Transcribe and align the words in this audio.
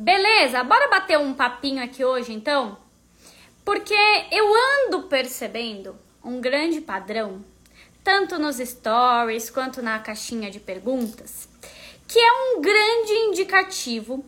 Beleza? 0.00 0.64
Bora 0.64 0.88
bater 0.88 1.18
um 1.18 1.34
papinho 1.34 1.84
aqui 1.84 2.02
hoje 2.02 2.32
então? 2.32 2.78
Porque 3.62 3.94
eu 4.32 4.46
ando 4.86 5.02
percebendo 5.02 5.94
um 6.24 6.40
grande 6.40 6.80
padrão, 6.80 7.44
tanto 8.02 8.38
nos 8.38 8.56
stories 8.56 9.50
quanto 9.50 9.82
na 9.82 9.98
caixinha 9.98 10.50
de 10.50 10.58
perguntas, 10.58 11.46
que 12.08 12.18
é 12.18 12.32
um 12.32 12.62
grande 12.62 13.12
indicativo 13.12 14.24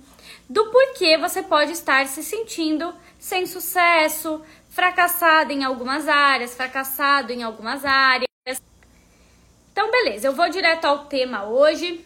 do 0.47 0.67
porquê 0.67 1.17
você 1.17 1.43
pode 1.43 1.73
estar 1.73 2.07
se 2.07 2.23
sentindo 2.23 2.95
sem 3.19 3.47
sucesso, 3.47 4.43
fracassado 4.69 5.53
em 5.53 5.65
algumas 5.65 6.07
áreas, 6.07 6.55
fracassado 6.55 7.33
em 7.33 7.43
algumas 7.43 7.83
áreas. 7.87 8.29
Então, 9.73 9.91
beleza, 9.91 10.29
eu 10.29 10.35
vou 10.35 10.51
direto 10.51 10.85
ao 10.85 11.07
tema 11.07 11.47
hoje. 11.47 12.05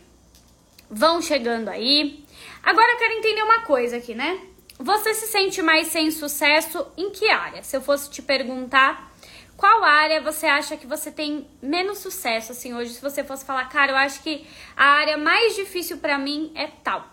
Vão 0.88 1.20
chegando 1.20 1.68
aí. 1.68 2.24
Agora 2.66 2.94
eu 2.94 2.98
quero 2.98 3.12
entender 3.12 3.42
uma 3.44 3.60
coisa 3.60 3.96
aqui, 3.98 4.12
né? 4.12 4.40
Você 4.76 5.14
se 5.14 5.28
sente 5.28 5.62
mais 5.62 5.86
sem 5.86 6.10
sucesso 6.10 6.84
em 6.96 7.10
que 7.10 7.30
área? 7.30 7.62
Se 7.62 7.76
eu 7.76 7.80
fosse 7.80 8.10
te 8.10 8.20
perguntar 8.20 9.12
qual 9.56 9.84
área 9.84 10.20
você 10.20 10.46
acha 10.46 10.76
que 10.76 10.84
você 10.84 11.12
tem 11.12 11.46
menos 11.62 11.98
sucesso 11.98 12.50
assim 12.50 12.74
hoje, 12.74 12.94
se 12.94 13.00
você 13.00 13.22
fosse 13.22 13.44
falar, 13.44 13.66
cara, 13.66 13.92
eu 13.92 13.96
acho 13.96 14.20
que 14.20 14.44
a 14.76 14.84
área 14.84 15.16
mais 15.16 15.54
difícil 15.54 15.98
para 15.98 16.18
mim 16.18 16.50
é 16.56 16.66
tal. 16.66 17.06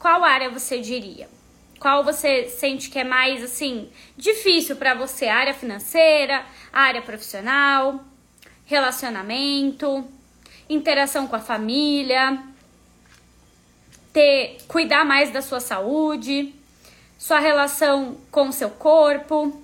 Qual 0.00 0.24
área 0.24 0.50
você 0.50 0.80
diria? 0.80 1.28
Qual 1.78 2.02
você 2.02 2.48
sente 2.48 2.90
que 2.90 2.98
é 2.98 3.04
mais 3.04 3.44
assim 3.44 3.88
difícil 4.16 4.74
para 4.74 4.94
você? 4.94 5.28
Área 5.28 5.54
financeira, 5.54 6.44
área 6.72 7.00
profissional, 7.02 8.04
relacionamento, 8.66 10.04
interação 10.68 11.28
com 11.28 11.36
a 11.36 11.40
família, 11.40 12.49
ter 14.12 14.58
cuidar 14.66 15.04
mais 15.04 15.30
da 15.30 15.42
sua 15.42 15.60
saúde, 15.60 16.54
sua 17.18 17.38
relação 17.38 18.16
com 18.30 18.48
o 18.48 18.52
seu 18.52 18.70
corpo, 18.70 19.62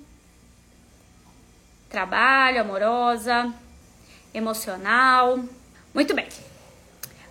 trabalho, 1.89 2.61
amorosa, 2.61 3.53
emocional. 4.33 5.39
Muito 5.93 6.13
bem. 6.13 6.27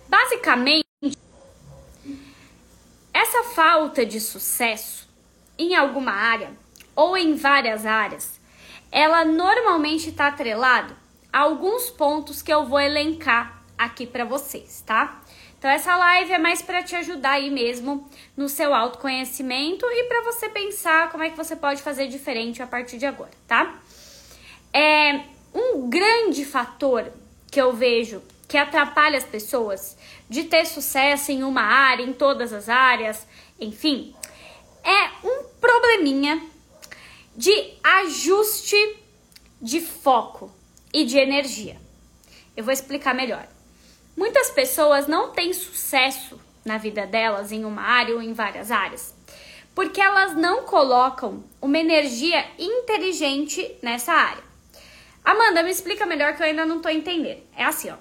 Basicamente, 0.07 0.85
essa 3.13 3.43
falta 3.55 4.05
de 4.05 4.19
sucesso 4.19 5.07
em 5.57 5.75
alguma 5.75 6.11
área 6.11 6.51
ou 6.95 7.17
em 7.17 7.35
várias 7.35 7.85
áreas, 7.85 8.39
ela 8.91 9.25
normalmente 9.25 10.09
está 10.09 10.27
atrelado 10.27 10.95
a 11.31 11.39
alguns 11.39 11.89
pontos 11.89 12.41
que 12.41 12.53
eu 12.53 12.65
vou 12.65 12.79
elencar 12.79 13.61
aqui 13.77 14.05
para 14.07 14.25
vocês, 14.25 14.83
tá? 14.85 15.21
Então 15.57 15.71
essa 15.71 15.95
live 15.95 16.33
é 16.33 16.37
mais 16.37 16.61
para 16.61 16.83
te 16.83 16.95
ajudar 16.95 17.31
aí 17.31 17.49
mesmo 17.49 18.07
no 18.35 18.47
seu 18.47 18.73
autoconhecimento 18.73 19.85
e 19.87 20.03
para 20.03 20.21
você 20.21 20.47
pensar 20.49 21.09
como 21.09 21.23
é 21.23 21.29
que 21.29 21.37
você 21.37 21.55
pode 21.55 21.81
fazer 21.81 22.07
diferente 22.07 22.61
a 22.61 22.67
partir 22.67 22.97
de 22.97 23.05
agora, 23.07 23.31
tá? 23.47 23.79
É 24.71 25.21
um 25.53 25.89
grande 25.89 26.45
fator 26.45 27.11
que 27.49 27.59
eu 27.59 27.73
vejo 27.73 28.21
que 28.47 28.57
atrapalha 28.57 29.17
as 29.17 29.23
pessoas 29.23 29.97
de 30.29 30.43
ter 30.43 30.65
sucesso 30.65 31.31
em 31.31 31.43
uma 31.43 31.61
área, 31.61 32.03
em 32.03 32.13
todas 32.13 32.53
as 32.53 32.69
áreas, 32.69 33.27
enfim, 33.59 34.15
é 34.83 35.27
um 35.27 35.43
probleminha 35.59 36.41
de 37.35 37.73
ajuste 37.83 38.77
de 39.61 39.81
foco 39.81 40.51
e 40.93 41.03
de 41.03 41.17
energia. 41.17 41.77
Eu 42.55 42.63
vou 42.63 42.71
explicar 42.71 43.13
melhor. 43.13 43.56
Muitas 44.17 44.49
pessoas 44.49 45.05
não 45.05 45.29
têm 45.29 45.53
sucesso 45.53 46.41
na 46.65 46.79
vida 46.79 47.05
delas 47.05 47.51
em 47.51 47.63
uma 47.63 47.83
área 47.83 48.15
ou 48.15 48.21
em 48.21 48.33
várias 48.33 48.71
áreas, 48.71 49.13
porque 49.75 50.01
elas 50.01 50.35
não 50.35 50.63
colocam 50.63 51.43
uma 51.61 51.77
energia 51.77 52.43
inteligente 52.57 53.77
nessa 53.79 54.11
área. 54.11 54.43
Amanda, 55.23 55.61
me 55.61 55.69
explica 55.69 56.03
melhor 56.03 56.35
que 56.35 56.41
eu 56.41 56.47
ainda 56.47 56.65
não 56.65 56.81
tô 56.81 56.89
entendendo. 56.89 57.43
É 57.55 57.63
assim, 57.63 57.91
ó. 57.91 57.95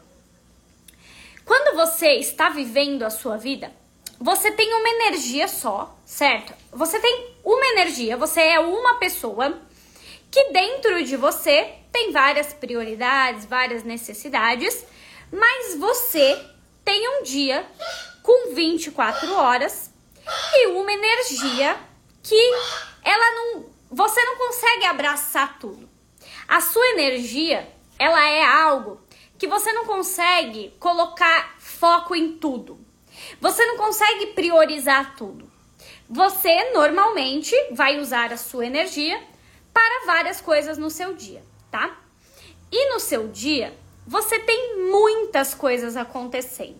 Quando 1.44 1.76
você 1.76 2.12
está 2.12 2.48
vivendo 2.48 3.02
a 3.02 3.10
sua 3.10 3.36
vida, 3.36 3.70
você 4.18 4.50
tem 4.50 4.72
uma 4.72 4.88
energia 4.88 5.46
só, 5.46 5.98
certo? 6.06 6.54
Você 6.72 6.98
tem 6.98 7.34
uma 7.44 7.66
energia, 7.66 8.16
você 8.16 8.40
é 8.40 8.58
uma 8.58 8.94
pessoa 8.94 9.60
que 10.30 10.44
dentro 10.50 11.04
de 11.04 11.14
você 11.14 11.74
tem 11.92 12.10
várias 12.10 12.54
prioridades, 12.54 13.44
várias 13.44 13.84
necessidades 13.84 14.86
mas 15.32 15.74
você 15.74 16.44
tem 16.84 17.08
um 17.18 17.22
dia 17.22 17.66
com 18.22 18.54
24 18.54 19.34
horas 19.34 19.90
e 20.54 20.68
uma 20.68 20.92
energia 20.92 21.78
que 22.22 22.50
ela 23.04 23.34
não, 23.34 23.66
você 23.90 24.24
não 24.24 24.36
consegue 24.36 24.84
abraçar 24.84 25.58
tudo. 25.58 25.88
A 26.48 26.60
sua 26.60 26.86
energia, 26.90 27.68
ela 27.98 28.28
é 28.28 28.44
algo 28.44 29.00
que 29.38 29.46
você 29.46 29.72
não 29.72 29.84
consegue 29.84 30.74
colocar 30.78 31.56
foco 31.58 32.14
em 32.14 32.36
tudo. 32.38 32.78
Você 33.40 33.64
não 33.66 33.76
consegue 33.76 34.28
priorizar 34.28 35.16
tudo. 35.16 35.50
Você 36.08 36.70
normalmente 36.72 37.54
vai 37.72 37.98
usar 37.98 38.32
a 38.32 38.36
sua 38.36 38.66
energia 38.66 39.20
para 39.72 40.06
várias 40.06 40.40
coisas 40.40 40.78
no 40.78 40.88
seu 40.88 41.14
dia, 41.14 41.42
tá? 41.70 41.98
E 42.70 42.92
no 42.92 43.00
seu 43.00 43.28
dia, 43.28 43.76
você 44.06 44.38
tem 44.38 44.78
muitas 44.90 45.52
coisas 45.54 45.96
acontecendo. 45.96 46.78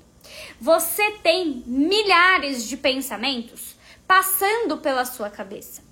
Você 0.60 1.10
tem 1.22 1.62
milhares 1.66 2.64
de 2.68 2.76
pensamentos 2.76 3.74
passando 4.06 4.78
pela 4.78 5.04
sua 5.04 5.28
cabeça. 5.28 5.82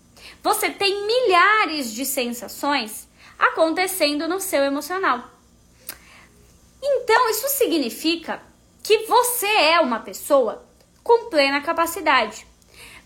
Você 0.42 0.70
tem 0.70 1.06
milhares 1.06 1.92
de 1.92 2.06
sensações 2.06 3.08
acontecendo 3.38 4.28
no 4.28 4.40
seu 4.40 4.62
emocional. 4.62 5.30
Então, 6.80 7.30
isso 7.30 7.48
significa 7.48 8.40
que 8.82 9.06
você 9.06 9.46
é 9.46 9.80
uma 9.80 10.00
pessoa 10.00 10.64
com 11.02 11.30
plena 11.30 11.60
capacidade. 11.60 12.46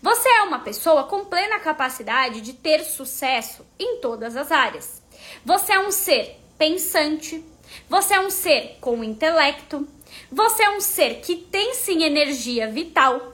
Você 0.01 0.29
é 0.29 0.43
uma 0.43 0.59
pessoa 0.59 1.05
com 1.05 1.25
plena 1.25 1.59
capacidade 1.59 2.41
de 2.41 2.53
ter 2.53 2.83
sucesso 2.83 3.65
em 3.77 3.97
todas 3.97 4.35
as 4.37 4.51
áreas. 4.51 5.01
Você 5.43 5.73
é 5.73 5.79
um 5.79 5.91
ser 5.91 6.39
pensante, 6.57 7.43
você 7.89 8.13
é 8.13 8.19
um 8.19 8.29
ser 8.29 8.77
com 8.79 9.03
intelecto. 9.03 9.87
Você 10.31 10.63
é 10.63 10.69
um 10.69 10.81
ser 10.81 11.21
que 11.21 11.35
tem 11.35 11.73
sim 11.73 12.03
energia 12.03 12.69
vital. 12.69 13.33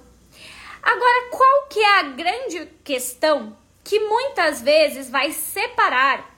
Agora, 0.81 1.29
qual 1.31 1.67
que 1.67 1.79
é 1.79 1.99
a 1.99 2.03
grande 2.03 2.67
questão 2.83 3.57
que 3.83 3.99
muitas 3.99 4.61
vezes 4.61 5.09
vai 5.09 5.31
separar 5.31 6.33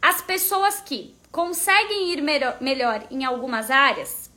as 0.00 0.22
pessoas 0.22 0.80
que 0.80 1.14
conseguem 1.30 2.12
ir 2.12 2.22
melhor 2.60 3.06
em 3.10 3.24
algumas 3.24 3.70
áreas 3.70 4.30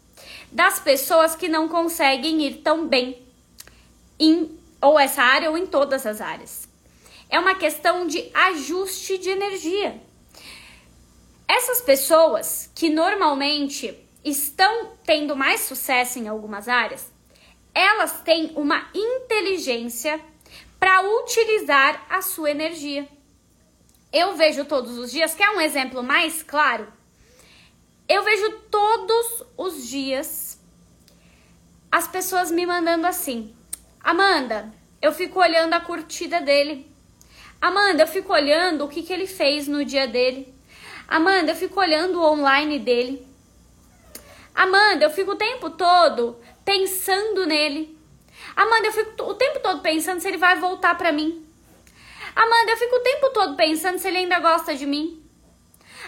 das 0.52 0.80
pessoas 0.80 1.36
que 1.36 1.48
não 1.48 1.70
conseguem 1.70 2.42
ir 2.42 2.56
tão 2.56 2.88
bem 2.88 3.22
em 4.20 4.60
ou 4.82 5.00
essa 5.00 5.22
área 5.22 5.50
ou 5.50 5.58
em 5.58 5.66
todas 5.66 6.06
as 6.06 6.20
áreas? 6.20 6.68
É 7.30 7.40
uma 7.40 7.56
questão 7.56 8.06
de 8.08 8.30
ajuste 8.34 9.18
de 9.18 9.30
energia. 9.30 10.02
Essas 11.54 11.82
pessoas 11.82 12.72
que 12.74 12.90
normalmente 12.90 13.94
estão 14.24 14.94
tendo 15.04 15.36
mais 15.36 15.60
sucesso 15.60 16.18
em 16.18 16.30
algumas 16.30 16.70
áreas, 16.70 17.12
elas 17.76 18.22
têm 18.22 18.54
uma 18.56 18.90
inteligência 18.96 20.18
para 20.80 21.02
utilizar 21.02 22.06
a 22.10 22.22
sua 22.22 22.52
energia. 22.52 23.06
Eu 24.14 24.38
vejo 24.38 24.64
todos 24.64 24.98
os 24.98 25.12
dias, 25.12 25.34
quer 25.34 25.50
um 25.50 25.60
exemplo 25.60 26.02
mais 26.02 26.42
claro? 26.42 26.88
Eu 28.08 28.24
vejo 28.24 28.50
todos 28.72 29.44
os 29.58 29.86
dias 29.90 30.58
as 31.92 32.08
pessoas 32.08 32.50
me 32.50 32.66
mandando 32.66 33.06
assim: 33.06 33.54
Amanda, 34.02 34.74
eu 35.02 35.12
fico 35.12 35.42
olhando 35.42 35.74
a 35.74 35.82
curtida 35.82 36.40
dele. 36.40 36.90
Amanda, 37.60 38.04
eu 38.04 38.08
fico 38.08 38.32
olhando 38.32 38.86
o 38.86 38.88
que, 38.88 39.04
que 39.04 39.12
ele 39.12 39.28
fez 39.28 39.68
no 39.68 39.84
dia 39.84 40.08
dele. 40.08 40.61
Amanda, 41.08 41.52
eu 41.52 41.56
fico 41.56 41.80
olhando 41.80 42.20
o 42.20 42.32
online 42.32 42.80
dele. 42.80 43.28
Amanda, 44.54 45.06
eu 45.06 45.10
fico 45.10 45.32
o 45.32 45.36
tempo 45.36 45.70
todo 45.70 46.40
pensando 46.64 47.46
nele. 47.46 47.98
Amanda, 48.56 48.88
eu 48.88 48.94
fico 48.94 49.24
o 49.24 49.34
tempo 49.36 49.60
todo 49.60 49.82
pensando 49.82 50.20
se 50.20 50.28
ele 50.28 50.38
vai 50.38 50.60
voltar 50.60 50.98
para 50.98 51.12
mim. 51.12 51.46
Amanda, 52.36 52.72
eu 52.72 52.78
fico 52.78 52.96
o 52.96 53.00
tempo 53.00 53.30
todo 53.30 53.56
pensando 53.56 53.98
se 53.98 54.08
ele 54.08 54.18
ainda 54.18 54.40
gosta 54.40 54.76
de 54.76 54.86
mim. 54.86 55.22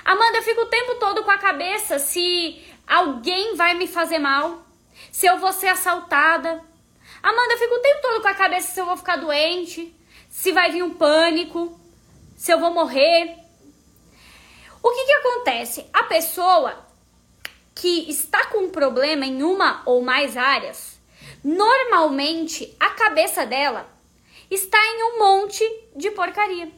Amanda, 0.06 0.38
eu 0.38 0.44
fico 0.44 0.62
o 0.62 0.68
tempo 0.68 0.96
todo 0.96 1.24
com 1.24 1.31
a 1.31 1.38
cabeça 1.38 2.00
se 2.00 2.62
alguém 2.88 3.56
vai 3.56 3.74
me 3.74 3.88
fazer 3.88 4.19
mal, 4.19 4.66
se 5.12 5.25
eu 5.25 5.38
vou 5.38 5.54
ser 5.54 5.68
assaltada. 5.68 6.62
Amanda, 7.22 7.54
eu 7.54 7.57
fico 7.57 7.75
o 7.75 7.81
tempo 7.81 8.01
todo 8.01 8.22
com 8.22 8.28
a 8.28 8.34
cabeça 8.34 8.74
se 8.74 8.80
eu 8.80 8.86
vou 8.86 8.98
ficar 8.98 9.16
doente, 9.18 9.96
se 10.30 10.51
vai 10.51 10.72
vir 10.72 10.84
um 10.84 10.94
pânico, 10.94 11.80
se 12.36 12.51
eu 12.51 12.60
vou 12.60 12.74
morrer. 12.74 13.43
O 14.84 14.92
que, 14.92 15.06
que 15.06 15.14
acontece? 15.14 15.86
A 15.94 16.04
pessoa 16.04 16.86
que 17.74 18.10
está 18.10 18.48
com 18.48 18.66
um 18.66 18.70
problema 18.70 19.26
em 19.26 19.42
uma 19.42 19.82
ou 19.86 20.02
mais 20.02 20.36
áreas, 20.36 21.00
normalmente 21.42 22.76
a 22.78 22.90
cabeça 22.90 23.46
dela 23.46 23.90
está 24.52 24.78
em 24.78 25.04
um 25.04 25.20
monte 25.20 25.64
de 25.96 26.12
porcaria. 26.12 26.70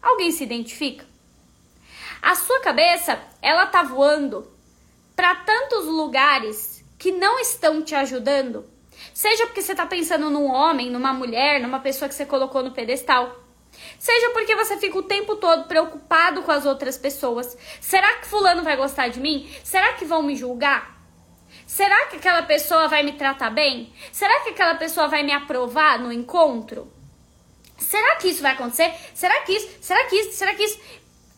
Alguém 0.00 0.32
se 0.32 0.42
identifica? 0.42 1.06
A 2.22 2.34
sua 2.34 2.60
cabeça, 2.60 3.22
ela 3.42 3.66
tá 3.66 3.82
voando 3.82 4.50
para 5.14 5.34
tantos 5.34 5.84
lugares 5.84 6.82
que 6.98 7.12
não 7.12 7.38
estão 7.38 7.82
te 7.82 7.94
ajudando. 7.94 8.64
Seja 9.12 9.46
porque 9.46 9.60
você 9.60 9.72
está 9.72 9.84
pensando 9.84 10.30
num 10.30 10.46
homem, 10.50 10.90
numa 10.90 11.12
mulher, 11.12 11.60
numa 11.60 11.78
pessoa 11.78 12.08
que 12.08 12.14
você 12.14 12.24
colocou 12.24 12.62
no 12.62 12.70
pedestal. 12.70 13.43
Seja 13.98 14.30
porque 14.30 14.54
você 14.54 14.76
fica 14.76 14.98
o 14.98 15.02
tempo 15.02 15.36
todo 15.36 15.66
preocupado 15.66 16.42
com 16.42 16.50
as 16.52 16.66
outras 16.66 16.98
pessoas. 16.98 17.56
Será 17.80 18.18
que 18.18 18.26
fulano 18.26 18.62
vai 18.62 18.76
gostar 18.76 19.08
de 19.08 19.20
mim? 19.20 19.48
Será 19.62 19.94
que 19.94 20.04
vão 20.04 20.22
me 20.22 20.36
julgar? 20.36 20.94
Será 21.66 22.06
que 22.06 22.16
aquela 22.16 22.42
pessoa 22.42 22.88
vai 22.88 23.02
me 23.02 23.12
tratar 23.12 23.50
bem? 23.50 23.92
Será 24.12 24.40
que 24.40 24.50
aquela 24.50 24.74
pessoa 24.74 25.08
vai 25.08 25.22
me 25.22 25.32
aprovar 25.32 25.98
no 25.98 26.12
encontro? 26.12 26.92
Será 27.78 28.16
que 28.16 28.28
isso 28.28 28.42
vai 28.42 28.52
acontecer? 28.52 28.94
Será 29.14 29.40
que 29.42 29.52
isso? 29.52 29.68
Será 29.80 30.04
que 30.04 30.16
isso? 30.16 30.32
Será 30.32 30.54
que 30.54 30.62
isso? 30.62 30.80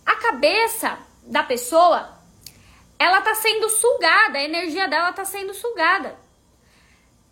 A 0.04 0.14
cabeça 0.16 0.98
da 1.22 1.42
pessoa, 1.42 2.16
ela 2.98 3.20
tá 3.20 3.34
sendo 3.34 3.68
sugada, 3.68 4.38
a 4.38 4.42
energia 4.44 4.88
dela 4.88 5.12
tá 5.12 5.24
sendo 5.24 5.54
sugada. 5.54 6.18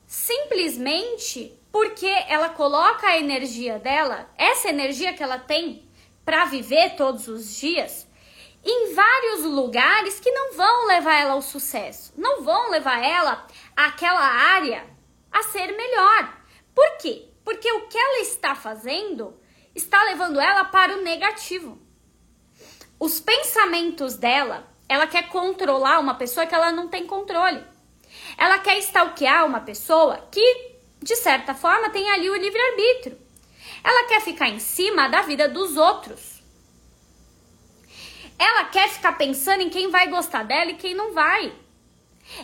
Simplesmente 0.06 1.58
porque 1.74 2.06
ela 2.28 2.50
coloca 2.50 3.04
a 3.04 3.18
energia 3.18 3.80
dela, 3.80 4.30
essa 4.38 4.68
energia 4.68 5.12
que 5.12 5.24
ela 5.24 5.40
tem 5.40 5.84
para 6.24 6.44
viver 6.44 6.94
todos 6.94 7.26
os 7.26 7.56
dias, 7.56 8.06
em 8.64 8.94
vários 8.94 9.42
lugares 9.42 10.20
que 10.20 10.30
não 10.30 10.52
vão 10.52 10.86
levar 10.86 11.16
ela 11.16 11.32
ao 11.32 11.42
sucesso, 11.42 12.14
não 12.16 12.44
vão 12.44 12.70
levar 12.70 13.04
ela 13.04 13.44
àquela 13.74 14.20
área 14.20 14.86
a 15.32 15.42
ser 15.42 15.76
melhor. 15.76 16.38
Por 16.72 16.96
quê? 16.98 17.26
Porque 17.44 17.68
o 17.72 17.88
que 17.88 17.98
ela 17.98 18.20
está 18.20 18.54
fazendo 18.54 19.36
está 19.74 20.00
levando 20.04 20.38
ela 20.38 20.66
para 20.66 20.96
o 20.96 21.02
negativo. 21.02 21.76
Os 23.00 23.18
pensamentos 23.18 24.14
dela, 24.14 24.72
ela 24.88 25.08
quer 25.08 25.28
controlar 25.28 25.98
uma 25.98 26.14
pessoa 26.14 26.46
que 26.46 26.54
ela 26.54 26.70
não 26.70 26.86
tem 26.86 27.04
controle. 27.04 27.66
Ela 28.38 28.60
quer 28.60 28.78
stalkear 28.78 29.44
uma 29.44 29.58
pessoa 29.58 30.28
que, 30.30 30.73
de 31.04 31.16
certa 31.16 31.52
forma, 31.54 31.90
tem 31.90 32.10
ali 32.10 32.30
o 32.30 32.34
livre-arbítrio. 32.34 33.18
Ela 33.84 34.08
quer 34.08 34.22
ficar 34.22 34.48
em 34.48 34.58
cima 34.58 35.06
da 35.06 35.20
vida 35.20 35.46
dos 35.46 35.76
outros. 35.76 36.42
Ela 38.38 38.64
quer 38.64 38.88
ficar 38.88 39.12
pensando 39.12 39.60
em 39.60 39.68
quem 39.68 39.90
vai 39.90 40.08
gostar 40.08 40.44
dela 40.44 40.70
e 40.70 40.76
quem 40.76 40.94
não 40.94 41.12
vai. 41.12 41.52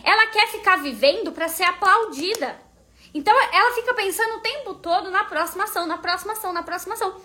Ela 0.03 0.27
quer 0.27 0.47
ficar 0.49 0.75
vivendo 0.75 1.31
para 1.31 1.47
ser 1.47 1.63
aplaudida. 1.63 2.55
Então 3.15 3.35
ela 3.51 3.73
fica 3.73 3.95
pensando 3.95 4.37
o 4.37 4.41
tempo 4.41 4.75
todo 4.75 5.09
na 5.09 5.23
próxima 5.23 5.63
ação, 5.63 5.87
na 5.87 5.97
próxima 5.97 6.33
ação, 6.33 6.53
na 6.53 6.61
próxima 6.61 6.93
ação. 6.93 7.19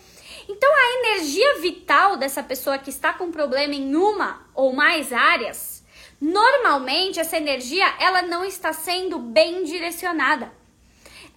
Então 0.48 0.70
a 0.74 0.98
energia 1.00 1.60
vital 1.60 2.16
dessa 2.16 2.42
pessoa 2.42 2.78
que 2.78 2.88
está 2.88 3.12
com 3.12 3.30
problema 3.30 3.74
em 3.74 3.94
uma 3.94 4.40
ou 4.54 4.72
mais 4.72 5.12
áreas, 5.12 5.84
normalmente 6.18 7.20
essa 7.20 7.36
energia 7.36 7.86
ela 8.00 8.22
não 8.22 8.42
está 8.42 8.72
sendo 8.72 9.18
bem 9.18 9.64
direcionada. 9.64 10.50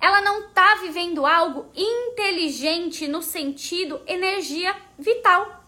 Ela 0.01 0.21
não 0.21 0.47
está 0.47 0.75
vivendo 0.75 1.25
algo 1.25 1.65
inteligente 1.75 3.07
no 3.07 3.21
sentido 3.21 4.01
energia 4.07 4.75
vital. 4.97 5.63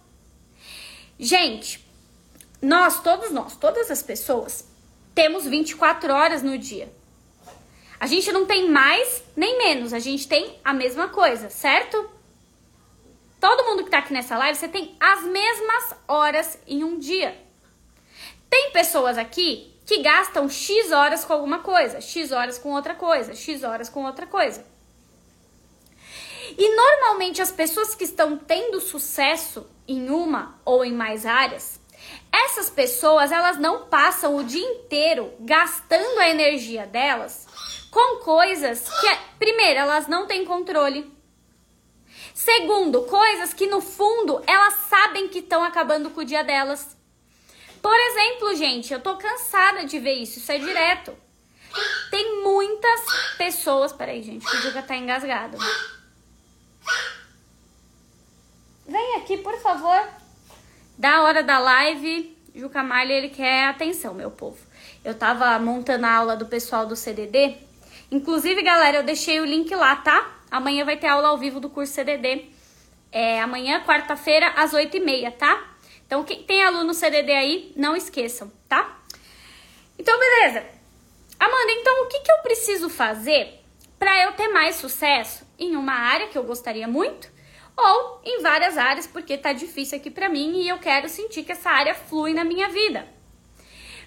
Gente, 1.20 1.86
nós, 2.62 3.02
todos 3.02 3.32
nós, 3.32 3.56
todas 3.56 3.92
as 3.92 4.02
pessoas, 4.02 4.68
temos 5.14 5.46
24 5.46 6.14
horas 6.14 6.42
no 6.42 6.58
dia. 6.58 6.92
A 8.00 8.08
gente 8.08 8.32
não 8.32 8.46
tem 8.46 8.70
mais 8.70 9.24
nem 9.36 9.58
menos, 9.58 9.94
a 9.94 10.00
gente 10.00 10.28
tem 10.28 10.60
a 10.64 10.74
mesma 10.74 11.10
coisa, 11.10 11.50
certo? 11.50 12.10
Todo 13.40 13.66
mundo 13.66 13.84
que 13.84 13.90
tá 13.90 14.00
aqui 14.00 14.14
nessa 14.14 14.38
live, 14.38 14.58
você 14.58 14.68
tem 14.68 14.96
as 15.00 15.24
mesmas 15.24 15.96
horas 16.08 16.60
em 16.66 16.84
um 16.84 16.98
dia. 16.98 17.36
Tem 18.50 18.72
pessoas 18.72 19.18
aqui 19.18 19.71
que 19.92 20.02
gastam 20.02 20.48
X 20.48 20.90
horas 20.94 21.26
com 21.26 21.34
alguma 21.34 21.60
coisa, 21.60 22.00
X 22.00 22.32
horas 22.32 22.58
com 22.58 22.72
outra 22.72 22.96
coisa, 22.96 23.36
X 23.36 23.62
horas 23.62 23.90
com 23.90 24.06
outra 24.06 24.26
coisa. 24.26 24.66
E 26.58 26.76
normalmente 26.78 27.42
as 27.42 27.52
pessoas 27.52 27.94
que 27.94 28.06
estão 28.06 28.38
tendo 28.38 28.80
sucesso 28.80 29.70
em 29.86 30.10
uma 30.10 30.58
ou 30.64 30.86
em 30.86 30.94
mais 30.94 31.26
áreas, 31.26 31.78
essas 32.32 32.70
pessoas 32.70 33.34
elas 33.34 33.58
não 33.58 33.88
passam 33.88 34.38
o 34.38 34.46
dia 34.46 34.66
inteiro 34.66 35.34
gastando 35.42 36.20
a 36.20 36.30
energia 36.30 36.88
delas 36.88 37.46
com 37.92 38.24
coisas 38.24 38.88
que, 39.02 39.18
primeiro, 39.38 39.82
elas 39.82 40.08
não 40.08 40.26
têm 40.26 40.46
controle. 40.46 41.14
Segundo, 42.34 43.02
coisas 43.04 43.54
que 43.54 43.68
no 43.68 43.82
fundo 43.82 44.42
elas 44.48 44.74
sabem 44.90 45.28
que 45.28 45.40
estão 45.40 45.62
acabando 45.62 46.10
com 46.12 46.22
o 46.22 46.26
dia 46.26 46.46
delas. 46.46 46.96
Por 47.82 47.96
exemplo, 47.96 48.56
gente, 48.56 48.94
eu 48.94 49.00
tô 49.00 49.18
cansada 49.18 49.86
de 49.86 50.00
ver 50.00 50.14
isso, 50.14 50.40
isso 50.40 50.52
é 50.52 50.58
direto. 50.58 51.16
Tem 52.10 52.44
muitas 52.44 53.02
pessoas. 53.38 53.92
Peraí, 53.92 54.22
gente, 54.22 54.46
o 54.46 54.62
Juca 54.62 54.82
tá 54.82 54.96
engasgado. 54.96 55.58
Vem 58.88 59.16
aqui, 59.18 59.38
por 59.38 59.58
favor. 59.60 60.08
Da 60.98 61.24
hora 61.24 61.42
da 61.42 61.58
live, 61.58 62.38
Juca 62.54 62.84
Malha, 62.84 63.14
ele 63.14 63.30
quer 63.30 63.70
atenção, 63.70 64.14
meu 64.14 64.30
povo. 64.30 64.60
Eu 65.04 65.16
tava 65.16 65.58
montando 65.58 66.06
a 66.06 66.14
aula 66.14 66.36
do 66.36 66.46
pessoal 66.46 66.86
do 66.86 66.96
CDD 66.96 67.58
Inclusive, 68.12 68.62
galera, 68.62 68.98
eu 68.98 69.04
deixei 69.04 69.40
o 69.40 69.46
link 69.46 69.74
lá, 69.74 69.96
tá? 69.96 70.30
Amanhã 70.52 70.84
vai 70.84 70.98
ter 70.98 71.08
aula 71.08 71.30
ao 71.30 71.38
vivo 71.38 71.62
do 71.62 71.70
curso 71.70 71.94
CDD. 71.94 72.46
É, 73.10 73.42
amanhã, 73.42 73.82
quarta-feira, 73.86 74.50
às 74.50 74.74
8h30, 74.74 75.32
tá? 75.32 75.64
Então, 76.12 76.26
quem 76.26 76.44
tem 76.44 76.62
aluno 76.62 76.94
CDD 76.94 77.32
aí, 77.32 77.72
não 77.74 77.96
esqueçam, 77.96 78.52
tá? 78.68 79.00
Então, 79.98 80.20
beleza. 80.20 80.66
Amanda, 81.40 81.72
então 81.72 82.04
o 82.04 82.08
que, 82.10 82.20
que 82.20 82.30
eu 82.30 82.40
preciso 82.40 82.90
fazer 82.90 83.62
para 83.98 84.22
eu 84.26 84.34
ter 84.34 84.50
mais 84.50 84.76
sucesso 84.76 85.48
em 85.58 85.74
uma 85.78 85.94
área 85.94 86.28
que 86.28 86.38
eu 86.38 86.44
gostaria 86.44 86.86
muito 86.86 87.32
ou 87.78 88.20
em 88.26 88.42
várias 88.42 88.78
áreas, 88.78 89.08
porque 89.08 89.38
tá 89.38 89.54
difícil 89.54 90.00
aqui 90.00 90.12
para 90.12 90.28
mim 90.28 90.60
e 90.60 90.68
eu 90.68 90.80
quero 90.80 91.08
sentir 91.08 91.44
que 91.44 91.54
essa 91.54 91.70
área 91.70 91.96
flui 91.96 92.34
na 92.34 92.44
minha 92.44 92.68
vida? 92.68 93.08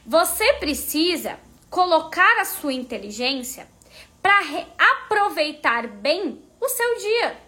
Você 0.04 0.52
precisa 0.60 1.40
colocar 1.70 2.38
a 2.38 2.44
sua 2.44 2.74
inteligência 2.74 3.66
para 4.20 4.42
aproveitar 4.76 5.86
bem 5.86 6.44
o 6.60 6.68
seu 6.68 6.98
dia. 6.98 7.43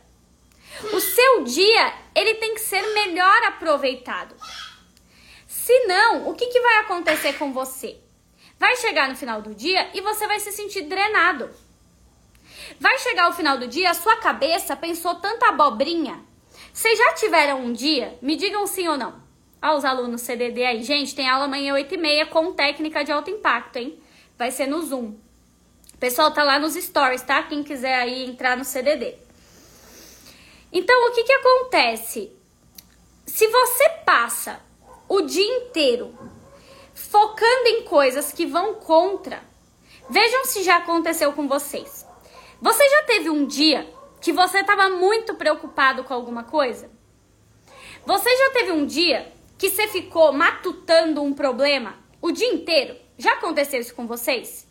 O 0.93 1.00
seu 1.00 1.45
dia, 1.45 1.95
ele 2.14 2.35
tem 2.35 2.54
que 2.54 2.61
ser 2.61 2.83
melhor 2.95 3.42
aproveitado. 3.45 4.35
Se 5.47 5.87
não, 5.87 6.28
o 6.28 6.35
que, 6.35 6.47
que 6.47 6.61
vai 6.61 6.76
acontecer 6.78 7.33
com 7.35 7.52
você? 7.52 7.99
Vai 8.59 8.76
chegar 8.76 9.09
no 9.09 9.16
final 9.16 9.42
do 9.42 9.54
dia 9.54 9.90
e 9.95 10.00
você 10.00 10.26
vai 10.26 10.40
se 10.40 10.52
sentir 10.52 10.83
drenado. 10.83 11.50
Vai 12.80 12.99
chegar 12.99 13.28
o 13.28 13.33
final 13.33 13.59
do 13.59 13.66
dia, 13.66 13.90
a 13.90 13.95
sua 13.95 14.16
cabeça 14.16 14.76
pensou 14.76 15.14
tanta 15.16 15.49
abobrinha. 15.49 16.25
Vocês 16.73 16.99
já 16.99 17.12
tiveram 17.14 17.61
um 17.61 17.73
dia? 17.73 18.18
Me 18.21 18.37
digam 18.37 18.66
sim 18.66 18.87
ou 18.88 18.97
não. 18.97 19.23
Olha 19.62 19.76
os 19.76 19.85
alunos 19.85 20.21
CDD 20.21 20.64
aí. 20.64 20.83
Gente, 20.83 21.14
tem 21.14 21.28
aula 21.28 21.47
amanhã 21.47 21.75
8h30 21.75 22.26
com 22.28 22.52
técnica 22.52 23.02
de 23.02 23.12
alto 23.12 23.30
impacto, 23.30 23.76
hein? 23.76 23.99
Vai 24.38 24.50
ser 24.50 24.66
no 24.66 24.83
Zoom. 24.83 25.14
O 25.95 25.99
pessoal 25.99 26.30
tá 26.30 26.45
lá 26.45 26.59
nos 26.59 26.75
stories, 26.75 27.23
tá? 27.23 27.42
Quem 27.42 27.62
quiser 27.62 27.95
aí 27.95 28.26
entrar 28.26 28.56
no 28.56 28.64
CDD. 28.64 29.25
Então, 30.73 31.08
o 31.08 31.12
que 31.12 31.25
que 31.25 31.32
acontece? 31.32 32.32
Se 33.26 33.46
você 33.49 33.88
passa 34.04 34.61
o 35.08 35.23
dia 35.23 35.46
inteiro 35.58 36.14
focando 36.94 37.68
em 37.68 37.82
coisas 37.85 38.32
que 38.32 38.46
vão 38.46 38.75
contra, 38.75 39.42
vejam 40.08 40.44
se 40.44 40.62
já 40.62 40.76
aconteceu 40.76 41.32
com 41.32 41.46
vocês. 41.46 42.06
Você 42.61 42.88
já 42.88 43.02
teve 43.04 43.30
um 43.30 43.46
dia 43.46 43.92
que 44.20 44.32
você 44.32 44.61
estava 44.61 44.88
muito 44.88 45.35
preocupado 45.35 46.04
com 46.04 46.14
alguma 46.14 46.44
coisa? 46.44 46.90
Você 48.04 48.35
já 48.37 48.50
teve 48.50 48.73
um 48.73 48.87
dia 48.87 49.32
que 49.58 49.68
você 49.70 49.87
ficou 49.88 50.32
matutando 50.32 51.23
um 51.23 51.32
problema 51.32 51.96
o 52.20 52.30
dia 52.30 52.49
inteiro? 52.49 52.96
Já 53.18 53.35
aconteceu 53.35 53.80
isso 53.80 53.94
com 53.94 54.06
vocês? 54.06 54.65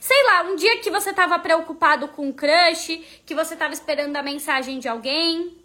Sei 0.00 0.24
lá, 0.24 0.44
um 0.44 0.56
dia 0.56 0.78
que 0.78 0.90
você 0.90 1.12
tava 1.12 1.38
preocupado 1.38 2.08
com 2.08 2.28
um 2.28 2.32
crush, 2.32 3.04
que 3.26 3.34
você 3.34 3.54
tava 3.54 3.74
esperando 3.74 4.16
a 4.16 4.22
mensagem 4.22 4.78
de 4.78 4.88
alguém. 4.88 5.58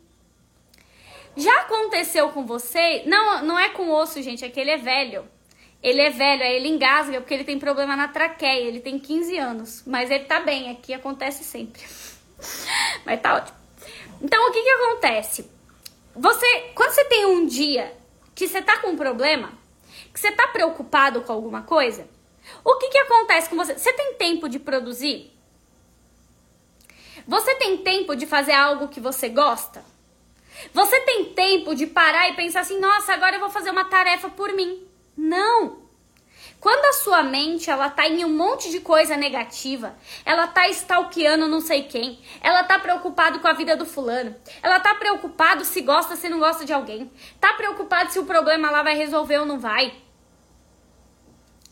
Já 1.37 1.61
aconteceu 1.61 2.27
com 2.29 2.45
você? 2.45 3.03
Não, 3.05 3.45
não 3.45 3.57
é 3.57 3.69
com 3.69 3.89
osso, 3.89 4.21
gente, 4.21 4.43
é 4.43 4.49
que 4.49 4.59
ele 4.59 4.71
é 4.71 4.77
velho. 4.77 5.25
Ele 5.81 6.01
é 6.01 6.09
velho, 6.09 6.43
aí 6.43 6.55
ele 6.57 6.67
engasga 6.67 7.21
porque 7.21 7.33
ele 7.33 7.45
tem 7.45 7.57
problema 7.57 7.95
na 7.95 8.09
traqueia, 8.09 8.67
ele 8.67 8.81
tem 8.81 8.99
15 8.99 9.37
anos. 9.37 9.83
Mas 9.87 10.11
ele 10.11 10.25
tá 10.25 10.41
bem, 10.41 10.69
aqui 10.69 10.93
acontece 10.93 11.45
sempre. 11.45 11.81
mas 13.05 13.21
tá 13.21 13.35
ótimo. 13.35 13.57
Então, 14.21 14.49
o 14.49 14.51
que 14.51 14.61
que 14.61 14.69
acontece? 14.69 15.49
Você, 16.13 16.71
quando 16.75 16.91
você 16.91 17.05
tem 17.05 17.25
um 17.25 17.45
dia 17.45 17.95
que 18.33 18.49
você 18.49 18.61
tá 18.61 18.79
com 18.79 18.89
um 18.89 18.97
problema, 18.97 19.53
que 20.13 20.19
você 20.19 20.31
tá 20.31 20.47
preocupado 20.47 21.21
com 21.21 21.31
alguma 21.31 21.61
coisa, 21.61 22.05
o 22.65 22.77
que, 22.77 22.89
que 22.89 22.98
acontece 22.98 23.50
com 23.50 23.55
você? 23.55 23.77
Você 23.77 23.93
tem 23.93 24.15
tempo 24.15 24.50
de 24.50 24.57
produzir? 24.57 25.31
Você 27.27 27.55
tem 27.55 27.77
tempo 27.77 28.15
de 28.15 28.25
fazer 28.25 28.53
algo 28.53 28.88
que 28.88 29.00
você 29.00 29.29
gosta? 29.29 29.84
Você 30.74 31.00
tem 31.01 31.25
tempo 31.25 31.75
de 31.75 31.86
parar 31.86 32.29
e 32.29 32.36
pensar 32.36 32.62
assim: 32.62 32.79
"Nossa, 32.79 33.13
agora 33.13 33.36
eu 33.36 33.39
vou 33.39 33.50
fazer 33.50 33.69
uma 33.69 33.86
tarefa 33.86 34.29
por 34.29 34.51
mim". 34.53 34.86
Não. 35.15 35.86
Quando 36.60 36.86
a 36.86 36.93
sua 36.93 37.22
mente 37.22 37.69
ela 37.69 37.91
tá 37.91 38.07
em 38.07 38.25
um 38.25 38.36
monte 38.36 38.72
de 38.72 38.79
coisa 38.79 39.15
negativa, 39.15 39.95
ela 40.25 40.48
tá 40.48 40.67
stalkeando 40.69 41.48
não 41.48 41.62
sei 41.62 41.84
quem, 41.84 42.19
ela 42.41 42.63
tá 42.63 42.79
preocupado 42.79 43.39
com 43.39 43.48
a 43.48 43.53
vida 43.53 43.77
do 43.77 43.86
fulano, 43.86 44.36
ela 44.63 44.79
tá 44.79 44.95
preocupado 44.95 45.63
se 45.63 45.81
gosta, 45.81 46.15
se 46.15 46.27
não 46.27 46.39
gosta 46.39 46.65
de 46.65 46.74
alguém, 46.74 47.12
tá 47.39 47.53
preocupado 47.53 48.12
se 48.12 48.17
o 48.17 48.25
problema 48.25 48.72
lá 48.72 48.81
vai 48.81 48.95
resolver 48.95 49.38
ou 49.38 49.45
não 49.45 49.60
vai. 49.60 49.93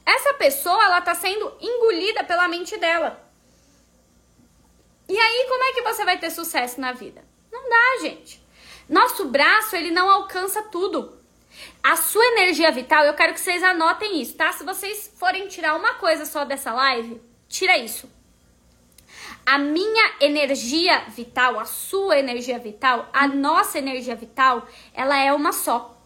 Essa 0.05 0.33
pessoa 0.33 0.83
ela 0.83 1.01
tá 1.01 1.15
sendo 1.15 1.53
engolida 1.61 2.23
pela 2.23 2.47
mente 2.47 2.77
dela. 2.77 3.21
E 5.07 5.17
aí 5.17 5.45
como 5.49 5.63
é 5.63 5.73
que 5.73 5.81
você 5.81 6.05
vai 6.05 6.17
ter 6.17 6.29
sucesso 6.29 6.79
na 6.79 6.91
vida? 6.91 7.23
Não 7.51 7.69
dá, 7.69 8.01
gente. 8.01 8.43
Nosso 8.89 9.25
braço 9.25 9.75
ele 9.75 9.91
não 9.91 10.09
alcança 10.09 10.63
tudo. 10.63 11.17
A 11.81 11.95
sua 11.95 12.25
energia 12.25 12.71
vital, 12.71 13.05
eu 13.05 13.13
quero 13.13 13.33
que 13.33 13.39
vocês 13.39 13.61
anotem 13.61 14.21
isso, 14.21 14.35
tá? 14.35 14.51
Se 14.51 14.63
vocês 14.63 15.13
forem 15.17 15.47
tirar 15.47 15.75
uma 15.75 15.95
coisa 15.95 16.25
só 16.25 16.43
dessa 16.43 16.73
live, 16.73 17.21
tira 17.47 17.77
isso. 17.77 18.09
A 19.45 19.57
minha 19.57 20.15
energia 20.21 20.99
vital, 21.09 21.59
a 21.59 21.65
sua 21.65 22.17
energia 22.17 22.57
vital, 22.57 23.09
a 23.13 23.27
nossa 23.27 23.77
energia 23.77 24.15
vital, 24.15 24.67
ela 24.93 25.17
é 25.17 25.33
uma 25.33 25.51
só. 25.51 25.97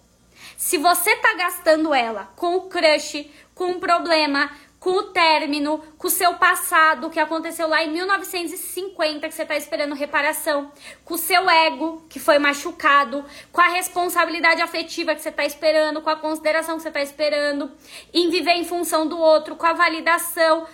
Se 0.58 0.77
você 0.77 1.16
tá 1.18 1.36
gastando 1.36 1.94
ela 1.94 2.32
com 2.36 2.56
o 2.56 2.62
crush, 2.68 3.32
com 3.57 3.71
o 3.71 3.79
problema, 3.79 4.51
com 4.79 4.91
o 4.91 5.03
término, 5.03 5.79
com 5.97 6.07
o 6.07 6.11
seu 6.11 6.35
passado 6.35 7.09
que 7.09 7.19
aconteceu 7.19 7.67
lá 7.67 7.83
em 7.83 7.91
1950 7.91 9.27
que 9.27 9.33
você 9.33 9.41
está 9.41 9.57
esperando 9.57 9.95
reparação, 9.95 10.71
com 11.03 11.15
o 11.15 11.17
seu 11.17 11.49
ego 11.49 12.05
que 12.07 12.19
foi 12.19 12.37
machucado, 12.37 13.25
com 13.51 13.59
a 13.59 13.67
responsabilidade 13.67 14.61
afetiva 14.61 15.15
que 15.15 15.21
você 15.21 15.29
está 15.29 15.43
esperando, 15.43 16.01
com 16.01 16.09
a 16.09 16.15
consideração 16.15 16.77
que 16.77 16.83
você 16.83 16.89
está 16.89 17.01
esperando, 17.01 17.71
em 18.13 18.29
viver 18.29 18.53
em 18.53 18.63
função 18.63 19.07
do 19.07 19.17
outro, 19.17 19.55
com 19.55 19.65
a 19.65 19.73
validação. 19.73 20.67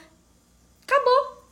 Acabou. 0.85 1.43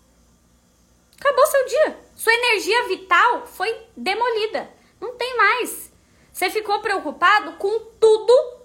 Acabou 1.18 1.48
seu 1.48 1.66
dia. 1.66 2.00
Sua 2.18 2.34
energia 2.34 2.88
vital 2.90 3.48
foi 3.48 3.74
demolida. 3.96 4.70
Não 5.00 5.16
tem 5.16 5.38
mais. 5.38 5.92
Você 6.34 6.50
ficou 6.50 6.80
preocupado 6.82 7.54
com 7.54 7.80
tudo 8.00 8.61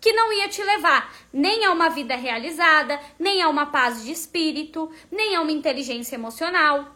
que 0.00 0.12
não 0.12 0.32
ia 0.32 0.48
te 0.48 0.62
levar 0.62 1.14
nem 1.32 1.64
a 1.64 1.72
uma 1.72 1.88
vida 1.88 2.14
realizada, 2.16 3.00
nem 3.18 3.42
a 3.42 3.48
uma 3.48 3.66
paz 3.66 4.04
de 4.04 4.12
espírito, 4.12 4.90
nem 5.10 5.34
a 5.34 5.40
uma 5.40 5.52
inteligência 5.52 6.14
emocional. 6.14 6.94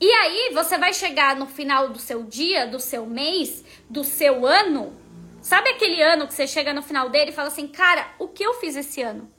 E 0.00 0.10
aí 0.10 0.50
você 0.54 0.78
vai 0.78 0.94
chegar 0.94 1.34
no 1.34 1.46
final 1.46 1.88
do 1.88 1.98
seu 1.98 2.22
dia, 2.22 2.66
do 2.66 2.78
seu 2.78 3.04
mês, 3.04 3.64
do 3.90 4.04
seu 4.04 4.46
ano. 4.46 4.96
Sabe 5.42 5.70
aquele 5.70 6.00
ano 6.02 6.26
que 6.26 6.34
você 6.34 6.46
chega 6.46 6.72
no 6.72 6.82
final 6.82 7.08
dele 7.08 7.30
e 7.30 7.34
fala 7.34 7.48
assim: 7.48 7.66
"Cara, 7.66 8.08
o 8.18 8.28
que 8.28 8.44
eu 8.44 8.54
fiz 8.54 8.76
esse 8.76 9.02
ano?" 9.02 9.30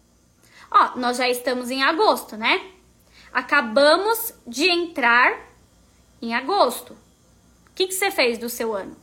Ó, 0.71 0.98
nós 0.98 1.17
já 1.17 1.29
estamos 1.29 1.71
em 1.71 1.81
agosto, 1.81 2.36
né? 2.36 2.71
Acabamos 3.31 4.33
de 4.45 4.69
entrar 4.69 5.39
em 6.21 6.33
agosto. 6.33 6.93
O 6.93 7.74
que, 7.74 7.88
que 7.88 7.93
você 7.93 8.12
fez 8.12 8.38
do 8.38 8.50
seu 8.50 8.75
ano? 8.75 8.95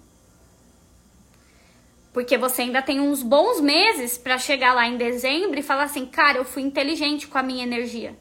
Porque 2.17 2.39
você 2.39 2.63
ainda 2.63 2.81
tem 2.81 2.99
uns 2.99 3.23
bons 3.23 3.61
meses 3.61 4.17
para 4.17 4.39
chegar 4.39 4.73
lá 4.73 4.87
em 4.87 4.97
dezembro 4.97 5.61
e 5.61 5.63
falar 5.63 5.83
assim: 5.83 6.07
cara, 6.07 6.39
eu 6.39 6.47
fui 6.47 6.63
inteligente 6.63 7.29
com 7.29 7.37
a 7.37 7.43
minha 7.43 7.63
energia. 7.63 8.19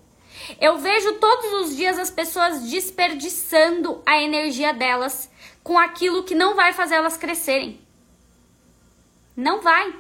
Eu 0.60 0.78
vejo 0.78 1.14
todos 1.14 1.54
os 1.62 1.78
dias 1.78 1.98
as 1.98 2.12
pessoas 2.12 2.70
desperdiçando 2.70 4.04
a 4.06 4.22
energia 4.22 4.74
delas 4.74 5.32
com 5.64 5.80
aquilo 5.80 6.26
que 6.26 6.36
não 6.36 6.56
vai 6.56 6.74
fazer 6.74 6.96
elas 6.96 7.16
crescerem. 7.16 7.80
Não 9.34 9.62
vai. 9.62 9.96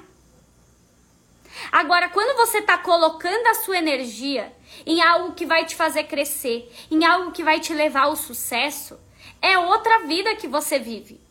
Agora, 1.72 2.10
quando 2.10 2.36
você 2.36 2.58
está 2.58 2.78
colocando 2.78 3.48
a 3.48 3.54
sua 3.54 3.78
energia 3.78 4.54
em 4.86 5.02
algo 5.02 5.36
que 5.36 5.46
vai 5.46 5.64
te 5.64 5.74
fazer 5.74 6.04
crescer, 6.04 6.70
em 6.92 7.06
algo 7.06 7.32
que 7.32 7.46
vai 7.46 7.62
te 7.62 7.74
levar 7.74 8.08
ao 8.08 8.18
sucesso, 8.18 9.00
é 9.42 9.58
outra 9.58 10.00
vida 10.00 10.36
que 10.36 10.50
você 10.50 10.78
vive. 10.78 11.24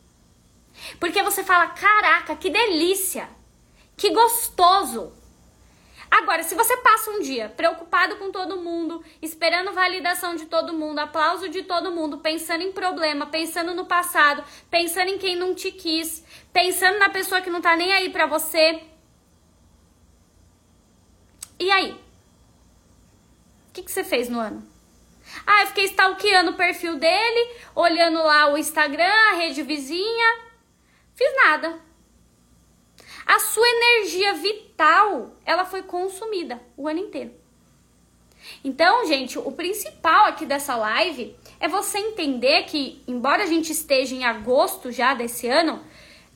Porque 0.99 1.23
você 1.23 1.43
fala: 1.43 1.69
caraca, 1.69 2.37
que 2.37 2.51
delícia! 2.51 3.29
Que 3.97 4.11
gostoso! 4.11 5.13
Agora, 6.11 6.45
se 6.45 6.55
você 6.55 6.77
passa 6.77 7.11
um 7.11 7.21
dia 7.21 7.49
preocupado 7.49 8.17
com 8.17 8.31
todo 8.31 8.61
mundo, 8.61 9.05
esperando 9.21 9.73
validação 9.73 10.37
de 10.37 10.47
todo 10.47 10.73
mundo, 10.73 11.01
aplauso 11.01 11.49
de 11.49 11.65
todo 11.65 11.91
mundo, 11.91 12.19
pensando 12.19 12.63
em 12.63 12.71
problema, 12.71 13.27
pensando 13.27 13.75
no 13.75 13.85
passado, 13.85 14.45
pensando 14.71 15.09
em 15.09 15.19
quem 15.19 15.35
não 15.35 15.57
te 15.57 15.73
quis, 15.73 16.25
pensando 16.53 17.01
na 17.01 17.09
pessoa 17.09 17.41
que 17.41 17.51
não 17.51 17.61
tá 17.61 17.75
nem 17.75 17.93
aí 17.93 18.11
pra 18.11 18.27
você. 18.27 18.85
E 21.59 21.69
aí? 21.69 21.93
O 23.69 23.73
que, 23.73 23.83
que 23.83 23.91
você 23.91 24.05
fez 24.05 24.29
no 24.29 24.39
ano? 24.39 24.65
Ah, 25.45 25.63
eu 25.63 25.67
fiquei 25.67 25.87
stalkeando 25.87 26.53
o 26.53 26.57
perfil 26.57 26.97
dele, 26.97 27.57
olhando 27.75 28.23
lá 28.23 28.53
o 28.53 28.59
Instagram, 28.59 29.33
a 29.33 29.35
rede 29.35 29.65
vizinha. 29.65 30.45
Fiz 31.15 31.35
nada. 31.37 31.81
A 33.27 33.39
sua 33.39 33.67
energia 33.67 34.35
vital, 34.35 35.37
ela 35.45 35.65
foi 35.65 35.83
consumida 35.83 36.61
o 36.77 36.87
ano 36.87 37.01
inteiro. 37.01 37.33
Então, 38.63 39.07
gente, 39.07 39.39
o 39.39 39.51
principal 39.53 40.27
aqui 40.27 40.45
dessa 40.45 40.77
live 40.77 41.35
é 41.59 41.67
você 41.67 41.99
entender 41.99 42.65
que, 42.65 43.03
embora 43.09 43.45
a 43.45 43.47
gente 43.47 43.73
esteja 43.73 44.15
em 44.15 44.25
agosto 44.25 44.93
já 44.93 45.15
desse 45.15 45.49
ano, 45.49 45.83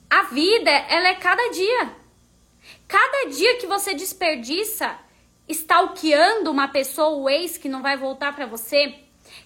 a 0.08 0.22
vida, 0.22 0.70
ela 0.70 1.08
é 1.08 1.14
cada 1.16 1.50
dia. 1.50 1.92
Cada 2.86 3.28
dia 3.28 3.58
que 3.58 3.66
você 3.66 3.94
desperdiça 3.94 4.98
stalkeando 5.46 6.50
uma 6.50 6.68
pessoa, 6.68 7.10
o 7.10 7.28
ex 7.28 7.58
que 7.58 7.68
não 7.68 7.82
vai 7.82 7.96
voltar 7.96 8.34
para 8.34 8.46
você, 8.46 8.94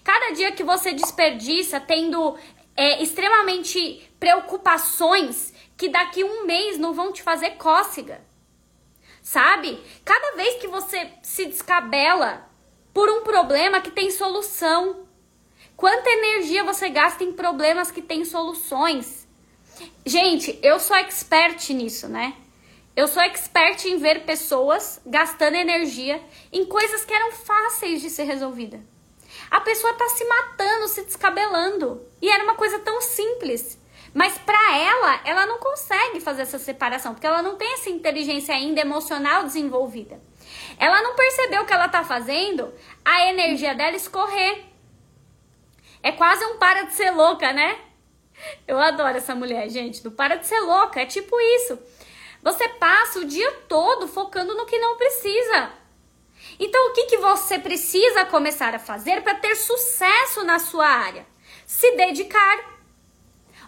cada 0.03 0.33
dia 0.33 0.51
que 0.51 0.63
você 0.63 0.93
desperdiça 0.93 1.79
tendo 1.79 2.37
é, 2.75 3.01
extremamente 3.01 4.09
preocupações 4.19 5.53
que 5.77 5.89
daqui 5.89 6.23
um 6.23 6.45
mês 6.45 6.77
não 6.77 6.93
vão 6.93 7.11
te 7.11 7.21
fazer 7.21 7.51
cócega. 7.51 8.21
Sabe? 9.21 9.81
Cada 10.03 10.35
vez 10.35 10.59
que 10.59 10.67
você 10.67 11.11
se 11.21 11.45
descabela 11.45 12.49
por 12.93 13.09
um 13.09 13.23
problema 13.23 13.81
que 13.81 13.91
tem 13.91 14.11
solução. 14.11 15.07
Quanta 15.75 16.09
energia 16.09 16.63
você 16.63 16.89
gasta 16.89 17.23
em 17.23 17.33
problemas 17.33 17.89
que 17.89 18.01
têm 18.01 18.23
soluções? 18.23 19.27
Gente, 20.05 20.59
eu 20.61 20.79
sou 20.79 20.95
expert 20.95 21.69
nisso, 21.73 22.07
né? 22.07 22.35
Eu 22.95 23.07
sou 23.07 23.23
expert 23.23 23.85
em 23.85 23.97
ver 23.97 24.23
pessoas 24.23 25.01
gastando 25.03 25.55
energia 25.55 26.21
em 26.51 26.63
coisas 26.65 27.03
que 27.03 27.13
eram 27.13 27.31
fáceis 27.31 28.01
de 28.01 28.09
ser 28.09 28.23
resolvida. 28.23 28.79
A 29.53 29.61
pessoa 29.61 29.93
tá 29.93 30.09
se 30.09 30.25
matando, 30.25 30.87
se 30.87 31.03
descabelando. 31.03 32.03
E 32.19 32.27
era 32.27 32.43
uma 32.43 32.55
coisa 32.55 32.79
tão 32.79 32.99
simples. 33.01 33.79
Mas 34.11 34.35
para 34.39 34.75
ela, 34.75 35.21
ela 35.23 35.45
não 35.45 35.59
consegue 35.59 36.19
fazer 36.19 36.41
essa 36.41 36.57
separação, 36.57 37.13
porque 37.13 37.27
ela 37.27 37.43
não 37.43 37.55
tem 37.55 37.71
essa 37.73 37.91
inteligência 37.91 38.55
ainda 38.55 38.81
emocional 38.81 39.43
desenvolvida. 39.43 40.19
Ela 40.79 41.03
não 41.03 41.15
percebeu 41.15 41.65
que 41.65 41.73
ela 41.73 41.87
tá 41.87 42.03
fazendo 42.03 42.73
a 43.05 43.27
energia 43.27 43.75
dela 43.75 43.95
escorrer. 43.95 44.65
É 46.01 46.11
quase 46.11 46.43
um 46.45 46.57
para 46.57 46.87
de 46.87 46.95
ser 46.95 47.11
louca, 47.11 47.53
né? 47.53 47.79
Eu 48.67 48.79
adoro 48.79 49.17
essa 49.17 49.35
mulher, 49.35 49.69
gente, 49.69 50.01
do 50.01 50.09
para 50.09 50.35
de 50.35 50.47
ser 50.47 50.61
louca, 50.61 50.99
é 50.99 51.05
tipo 51.05 51.39
isso. 51.39 51.77
Você 52.41 52.67
passa 52.69 53.19
o 53.19 53.25
dia 53.25 53.51
todo 53.69 54.07
focando 54.07 54.55
no 54.55 54.65
que 54.65 54.79
não 54.79 54.97
precisa. 54.97 55.82
Então, 56.59 56.89
o 56.89 56.93
que, 56.93 57.05
que 57.05 57.17
você 57.17 57.59
precisa 57.59 58.25
começar 58.25 58.75
a 58.75 58.79
fazer 58.79 59.21
para 59.21 59.35
ter 59.35 59.55
sucesso 59.55 60.43
na 60.43 60.59
sua 60.59 60.87
área? 60.87 61.25
Se 61.65 61.95
dedicar. 61.95 62.73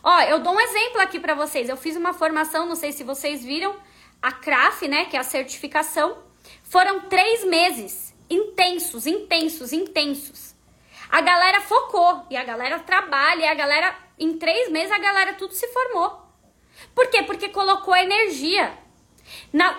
Ó, 0.04 0.22
eu 0.22 0.39
dou 0.39 0.54
um 0.54 0.60
exemplo 0.60 1.01
aqui 1.01 1.20
para 1.20 1.34
vocês. 1.34 1.68
Eu 1.68 1.77
fiz 1.77 1.96
uma 1.96 2.13
formação, 2.13 2.65
não 2.65 2.75
sei 2.75 2.92
se 2.92 3.04
vocês 3.04 3.44
viram, 3.44 3.75
a 4.22 4.32
CRAF, 4.32 4.88
né, 4.88 5.06
que 5.06 5.18
é 5.18 5.20
a 5.20 5.24
certificação. 5.24 6.18
Foram 6.63 7.01
três 7.01 7.44
meses 7.44 8.13
intensos, 8.30 9.06
intensos, 9.08 9.74
intensos. 9.74 10.56
A 11.10 11.22
galera 11.22 11.62
focou 11.62 12.25
e 12.30 12.38
a 12.38 12.44
galera 12.44 12.80
trabalha 12.80 13.42
e 13.42 13.48
a 13.48 13.54
galera, 13.54 13.96
em 14.18 14.38
três 14.38 14.70
meses, 14.70 14.92
a 14.92 14.98
galera 14.98 15.34
tudo 15.34 15.54
se 15.54 15.68
formou. 15.68 16.22
Por 16.94 17.08
quê? 17.08 17.24
Porque 17.24 17.50
colocou 17.50 17.96
energia. 17.96 18.77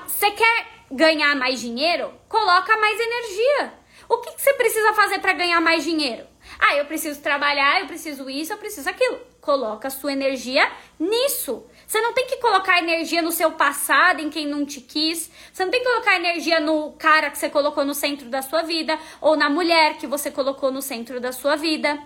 Você 0.06 0.30
quer 0.30 0.66
ganhar 0.90 1.34
mais 1.36 1.60
dinheiro, 1.60 2.12
coloca 2.28 2.76
mais 2.76 2.98
energia. 2.98 3.74
O 4.08 4.18
que, 4.18 4.32
que 4.32 4.42
você 4.42 4.54
precisa 4.54 4.94
fazer 4.94 5.18
para 5.18 5.32
ganhar 5.32 5.60
mais 5.60 5.82
dinheiro? 5.82 6.26
Ah, 6.58 6.76
eu 6.76 6.84
preciso 6.84 7.20
trabalhar, 7.20 7.80
eu 7.80 7.86
preciso 7.86 8.30
isso, 8.30 8.52
eu 8.52 8.58
preciso 8.58 8.88
aquilo. 8.88 9.18
Coloca 9.40 9.90
sua 9.90 10.12
energia 10.12 10.70
nisso. 10.98 11.64
Você 11.86 12.00
não 12.00 12.12
tem 12.12 12.26
que 12.26 12.36
colocar 12.38 12.78
energia 12.78 13.20
no 13.20 13.32
seu 13.32 13.52
passado, 13.52 14.20
em 14.20 14.30
quem 14.30 14.46
não 14.46 14.64
te 14.64 14.80
quis. 14.80 15.30
Você 15.52 15.64
não 15.64 15.70
tem 15.70 15.80
que 15.80 15.88
colocar 15.88 16.16
energia 16.16 16.60
no 16.60 16.92
cara 16.92 17.30
que 17.30 17.38
você 17.38 17.48
colocou 17.50 17.84
no 17.84 17.94
centro 17.94 18.28
da 18.28 18.42
sua 18.42 18.62
vida 18.62 18.98
ou 19.20 19.36
na 19.36 19.50
mulher 19.50 19.96
que 19.98 20.06
você 20.06 20.30
colocou 20.30 20.70
no 20.70 20.82
centro 20.82 21.20
da 21.20 21.32
sua 21.32 21.56
vida. 21.56 21.98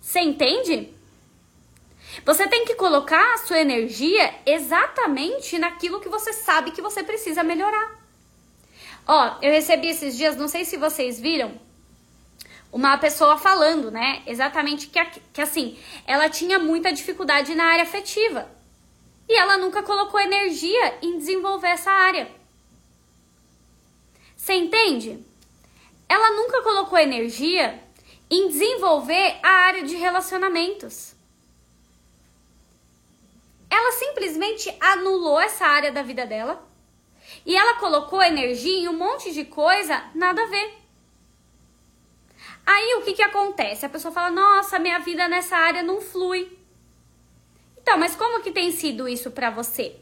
Você 0.00 0.20
entende? 0.20 0.95
Você 2.24 2.48
tem 2.48 2.64
que 2.64 2.74
colocar 2.74 3.34
a 3.34 3.38
sua 3.38 3.58
energia 3.58 4.34
exatamente 4.44 5.58
naquilo 5.58 6.00
que 6.00 6.08
você 6.08 6.32
sabe 6.32 6.70
que 6.70 6.82
você 6.82 7.02
precisa 7.02 7.42
melhorar. 7.42 8.00
Ó, 9.06 9.36
eu 9.42 9.52
recebi 9.52 9.88
esses 9.88 10.16
dias, 10.16 10.36
não 10.36 10.48
sei 10.48 10.64
se 10.64 10.76
vocês 10.76 11.20
viram, 11.20 11.60
uma 12.72 12.98
pessoa 12.98 13.38
falando, 13.38 13.90
né? 13.90 14.22
Exatamente 14.26 14.88
que, 14.88 15.00
que 15.32 15.40
assim, 15.40 15.78
ela 16.06 16.28
tinha 16.28 16.58
muita 16.58 16.92
dificuldade 16.92 17.54
na 17.54 17.64
área 17.64 17.84
afetiva. 17.84 18.50
E 19.28 19.34
ela 19.34 19.56
nunca 19.56 19.82
colocou 19.82 20.20
energia 20.20 20.98
em 21.02 21.18
desenvolver 21.18 21.68
essa 21.68 21.90
área. 21.90 22.28
Você 24.36 24.54
entende? 24.54 25.18
Ela 26.08 26.36
nunca 26.36 26.62
colocou 26.62 26.98
energia 26.98 27.82
em 28.30 28.48
desenvolver 28.48 29.38
a 29.42 29.48
área 29.48 29.82
de 29.82 29.96
relacionamentos. 29.96 31.15
Ela 33.76 33.92
simplesmente 33.92 34.74
anulou 34.80 35.38
essa 35.38 35.66
área 35.66 35.92
da 35.92 36.02
vida 36.02 36.24
dela 36.24 36.66
e 37.44 37.54
ela 37.54 37.78
colocou 37.78 38.22
energia 38.22 38.74
em 38.74 38.88
um 38.88 38.96
monte 38.96 39.34
de 39.34 39.44
coisa 39.44 40.02
nada 40.14 40.42
a 40.42 40.46
ver. 40.46 40.78
Aí 42.64 42.94
o 42.94 43.02
que, 43.02 43.12
que 43.12 43.22
acontece? 43.22 43.84
A 43.84 43.90
pessoa 43.90 44.14
fala: 44.14 44.30
Nossa, 44.30 44.78
minha 44.78 44.98
vida 45.00 45.28
nessa 45.28 45.58
área 45.58 45.82
não 45.82 46.00
flui. 46.00 46.58
Então, 47.76 47.98
mas 47.98 48.16
como 48.16 48.42
que 48.42 48.50
tem 48.50 48.72
sido 48.72 49.06
isso 49.06 49.30
para 49.30 49.50
você? 49.50 49.94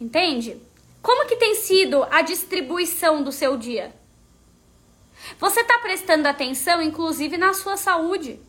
Entende? 0.00 0.60
Como 1.00 1.28
que 1.28 1.36
tem 1.36 1.54
sido 1.54 2.02
a 2.10 2.22
distribuição 2.22 3.22
do 3.22 3.30
seu 3.30 3.56
dia? 3.56 3.94
Você 5.38 5.60
está 5.60 5.78
prestando 5.78 6.26
atenção, 6.26 6.82
inclusive, 6.82 7.36
na 7.36 7.54
sua 7.54 7.76
saúde. 7.76 8.40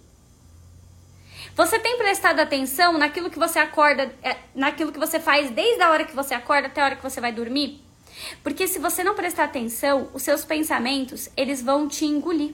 Você 1.58 1.80
tem 1.80 1.98
prestado 1.98 2.40
atenção 2.40 3.00
naquilo 3.00 3.32
que 3.32 3.40
você 3.40 3.58
acorda, 3.58 4.16
é, 4.22 4.38
naquilo 4.54 4.92
que 4.92 5.00
você 5.00 5.20
faz 5.20 5.50
desde 5.50 5.82
a 5.82 5.90
hora 5.90 6.06
que 6.06 6.16
você 6.16 6.36
acorda 6.36 6.68
até 6.68 6.80
a 6.80 6.86
hora 6.86 6.96
que 6.96 7.02
você 7.02 7.20
vai 7.20 7.32
dormir? 7.32 7.84
Porque 8.44 8.68
se 8.68 8.78
você 8.78 9.04
não 9.04 9.16
prestar 9.16 9.46
atenção, 9.46 10.08
os 10.14 10.22
seus 10.22 10.46
pensamentos, 10.46 11.30
eles 11.36 11.60
vão 11.64 11.88
te 11.88 12.06
engolir. 12.06 12.54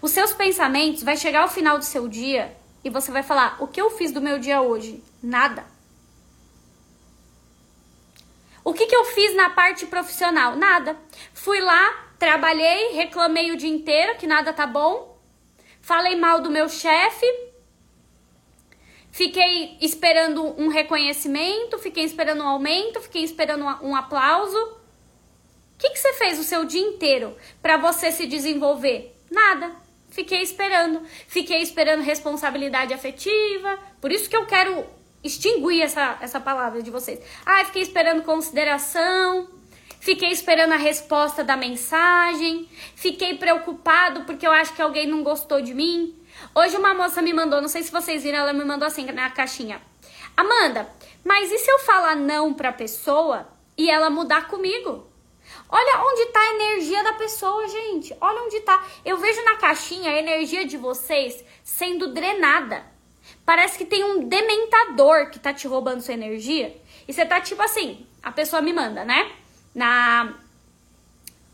Os 0.00 0.12
seus 0.12 0.32
pensamentos 0.32 1.02
vai 1.02 1.16
chegar 1.16 1.42
ao 1.42 1.48
final 1.48 1.76
do 1.76 1.84
seu 1.84 2.06
dia 2.06 2.56
e 2.84 2.88
você 2.88 3.10
vai 3.10 3.24
falar: 3.24 3.56
"O 3.60 3.66
que 3.66 3.80
eu 3.80 3.90
fiz 3.90 4.12
do 4.12 4.20
meu 4.20 4.38
dia 4.38 4.62
hoje? 4.62 5.02
Nada". 5.20 5.64
O 8.62 8.72
que, 8.72 8.86
que 8.86 8.94
eu 8.94 9.04
fiz 9.06 9.34
na 9.34 9.50
parte 9.50 9.86
profissional? 9.86 10.54
Nada. 10.54 10.96
Fui 11.32 11.60
lá, 11.60 12.10
trabalhei, 12.16 12.92
reclamei 12.92 13.50
o 13.50 13.56
dia 13.56 13.68
inteiro 13.68 14.16
que 14.18 14.26
nada 14.26 14.52
tá 14.52 14.68
bom, 14.68 15.13
falei 15.84 16.16
mal 16.16 16.40
do 16.40 16.50
meu 16.50 16.66
chefe, 16.66 17.26
fiquei 19.12 19.76
esperando 19.82 20.42
um 20.58 20.68
reconhecimento, 20.68 21.78
fiquei 21.78 22.04
esperando 22.04 22.42
um 22.42 22.48
aumento, 22.48 23.02
fiquei 23.02 23.22
esperando 23.22 23.64
um 23.82 23.94
aplauso. 23.94 24.56
O 24.56 25.78
que, 25.78 25.90
que 25.90 25.98
você 25.98 26.14
fez 26.14 26.38
o 26.38 26.42
seu 26.42 26.64
dia 26.64 26.80
inteiro 26.80 27.36
para 27.60 27.76
você 27.76 28.10
se 28.10 28.26
desenvolver? 28.26 29.14
Nada. 29.30 29.76
Fiquei 30.08 30.40
esperando. 30.40 31.02
Fiquei 31.28 31.60
esperando 31.60 32.00
responsabilidade 32.00 32.94
afetiva. 32.94 33.78
Por 34.00 34.10
isso 34.10 34.30
que 34.30 34.36
eu 34.36 34.46
quero 34.46 34.86
extinguir 35.22 35.82
essa, 35.82 36.16
essa 36.22 36.40
palavra 36.40 36.82
de 36.82 36.90
vocês. 36.90 37.20
Ah, 37.44 37.62
fiquei 37.66 37.82
esperando 37.82 38.22
consideração. 38.22 39.48
Fiquei 40.04 40.30
esperando 40.32 40.72
a 40.72 40.76
resposta 40.76 41.42
da 41.42 41.56
mensagem. 41.56 42.68
Fiquei 42.94 43.38
preocupado 43.38 44.24
porque 44.26 44.46
eu 44.46 44.52
acho 44.52 44.74
que 44.74 44.82
alguém 44.82 45.06
não 45.06 45.22
gostou 45.22 45.62
de 45.62 45.72
mim. 45.72 46.14
Hoje 46.54 46.76
uma 46.76 46.92
moça 46.92 47.22
me 47.22 47.32
mandou, 47.32 47.62
não 47.62 47.70
sei 47.70 47.82
se 47.82 47.90
vocês 47.90 48.22
viram, 48.22 48.40
ela 48.40 48.52
me 48.52 48.62
mandou 48.66 48.86
assim 48.86 49.06
na 49.06 49.30
caixinha. 49.30 49.80
Amanda, 50.36 50.86
mas 51.24 51.50
e 51.50 51.56
se 51.56 51.70
eu 51.70 51.78
falar 51.78 52.16
não 52.16 52.52
pra 52.52 52.70
pessoa 52.70 53.48
e 53.78 53.90
ela 53.90 54.10
mudar 54.10 54.46
comigo? 54.46 55.10
Olha 55.70 56.02
onde 56.04 56.26
tá 56.26 56.38
a 56.38 56.54
energia 56.54 57.02
da 57.02 57.14
pessoa, 57.14 57.66
gente. 57.66 58.14
Olha 58.20 58.42
onde 58.42 58.60
tá. 58.60 58.84
Eu 59.06 59.16
vejo 59.16 59.42
na 59.42 59.56
caixinha 59.56 60.10
a 60.10 60.18
energia 60.18 60.66
de 60.66 60.76
vocês 60.76 61.42
sendo 61.62 62.08
drenada. 62.08 62.84
Parece 63.46 63.78
que 63.78 63.86
tem 63.86 64.04
um 64.04 64.28
dementador 64.28 65.30
que 65.30 65.38
tá 65.38 65.54
te 65.54 65.66
roubando 65.66 66.02
sua 66.02 66.12
energia. 66.12 66.78
E 67.08 67.12
você 67.14 67.24
tá 67.24 67.40
tipo 67.40 67.62
assim, 67.62 68.06
a 68.22 68.30
pessoa 68.30 68.60
me 68.60 68.74
manda, 68.74 69.02
né? 69.02 69.32
Na, 69.74 70.34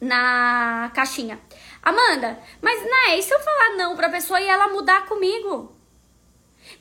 na 0.01 0.91
caixinha. 0.95 1.41
Amanda, 1.83 2.39
mas 2.61 2.83
né, 2.83 3.19
e 3.19 3.23
se 3.23 3.33
eu 3.33 3.41
falar 3.41 3.77
não 3.77 3.97
pra 3.97 4.11
pessoa 4.11 4.41
e 4.41 4.47
ela 4.47 4.69
mudar 4.69 5.07
comigo? 5.07 5.75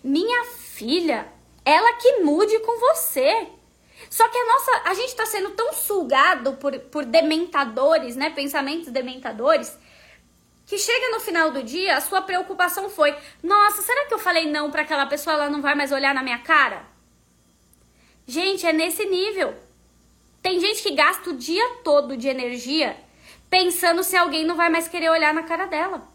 Minha 0.04 0.43
filha, 0.45 1.32
ela 1.63 1.93
que 1.93 2.19
mude 2.19 2.60
com 2.60 2.80
você. 2.80 3.47
Só 4.10 4.28
que 4.28 4.38
a 4.38 4.45
nossa, 4.45 4.82
a 4.86 4.93
gente 4.93 5.15
tá 5.15 5.25
sendo 5.25 5.52
tão 5.52 5.71
sugado 5.73 6.54
por, 6.54 6.78
por 6.80 7.06
dementadores, 7.06 8.15
né? 8.15 8.30
Pensamentos 8.30 8.89
dementadores, 8.89 9.78
que 10.65 10.78
chega 10.78 11.10
no 11.10 11.19
final 11.19 11.52
do 11.52 11.63
dia, 11.63 11.97
a 11.97 12.02
sua 12.02 12.21
preocupação 12.21 12.89
foi: 12.89 13.15
nossa, 13.41 13.82
será 13.82 14.06
que 14.06 14.13
eu 14.13 14.19
falei 14.19 14.49
não 14.49 14.71
para 14.71 14.82
aquela 14.82 15.06
pessoa, 15.06 15.36
ela 15.36 15.49
não 15.49 15.62
vai 15.62 15.75
mais 15.75 15.91
olhar 15.91 16.13
na 16.13 16.23
minha 16.23 16.39
cara? 16.39 16.84
Gente, 18.25 18.65
é 18.65 18.73
nesse 18.73 19.06
nível. 19.06 19.56
Tem 20.41 20.60
gente 20.60 20.82
que 20.82 20.91
gasta 20.91 21.30
o 21.30 21.36
dia 21.38 21.67
todo 21.84 22.15
de 22.15 22.28
energia 22.28 22.97
pensando 23.49 24.04
se 24.04 24.15
alguém 24.15 24.45
não 24.45 24.56
vai 24.56 24.69
mais 24.69 24.88
querer 24.88 25.10
olhar 25.10 25.34
na 25.34 25.43
cara 25.43 25.65
dela. 25.65 26.08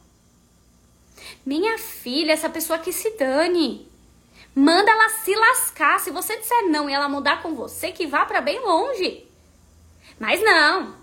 Minha 1.45 1.77
filha, 1.79 2.33
essa 2.33 2.49
pessoa 2.49 2.79
que 2.79 2.93
se 2.93 3.11
dane. 3.19 3.89
Manda 4.55 4.91
ela 4.91 5.09
se 5.09 5.35
lascar. 5.35 6.01
Se 6.01 6.11
você 6.11 6.37
disser 6.39 6.69
não 6.69 6.89
e 6.89 6.93
ela 6.93 7.09
mudar 7.09 7.43
com 7.43 7.55
você, 7.55 7.91
que 7.91 8.07
vá 8.07 8.25
para 8.25 8.41
bem 8.41 8.61
longe. 8.61 9.27
Mas 10.19 10.41
não. 10.43 10.95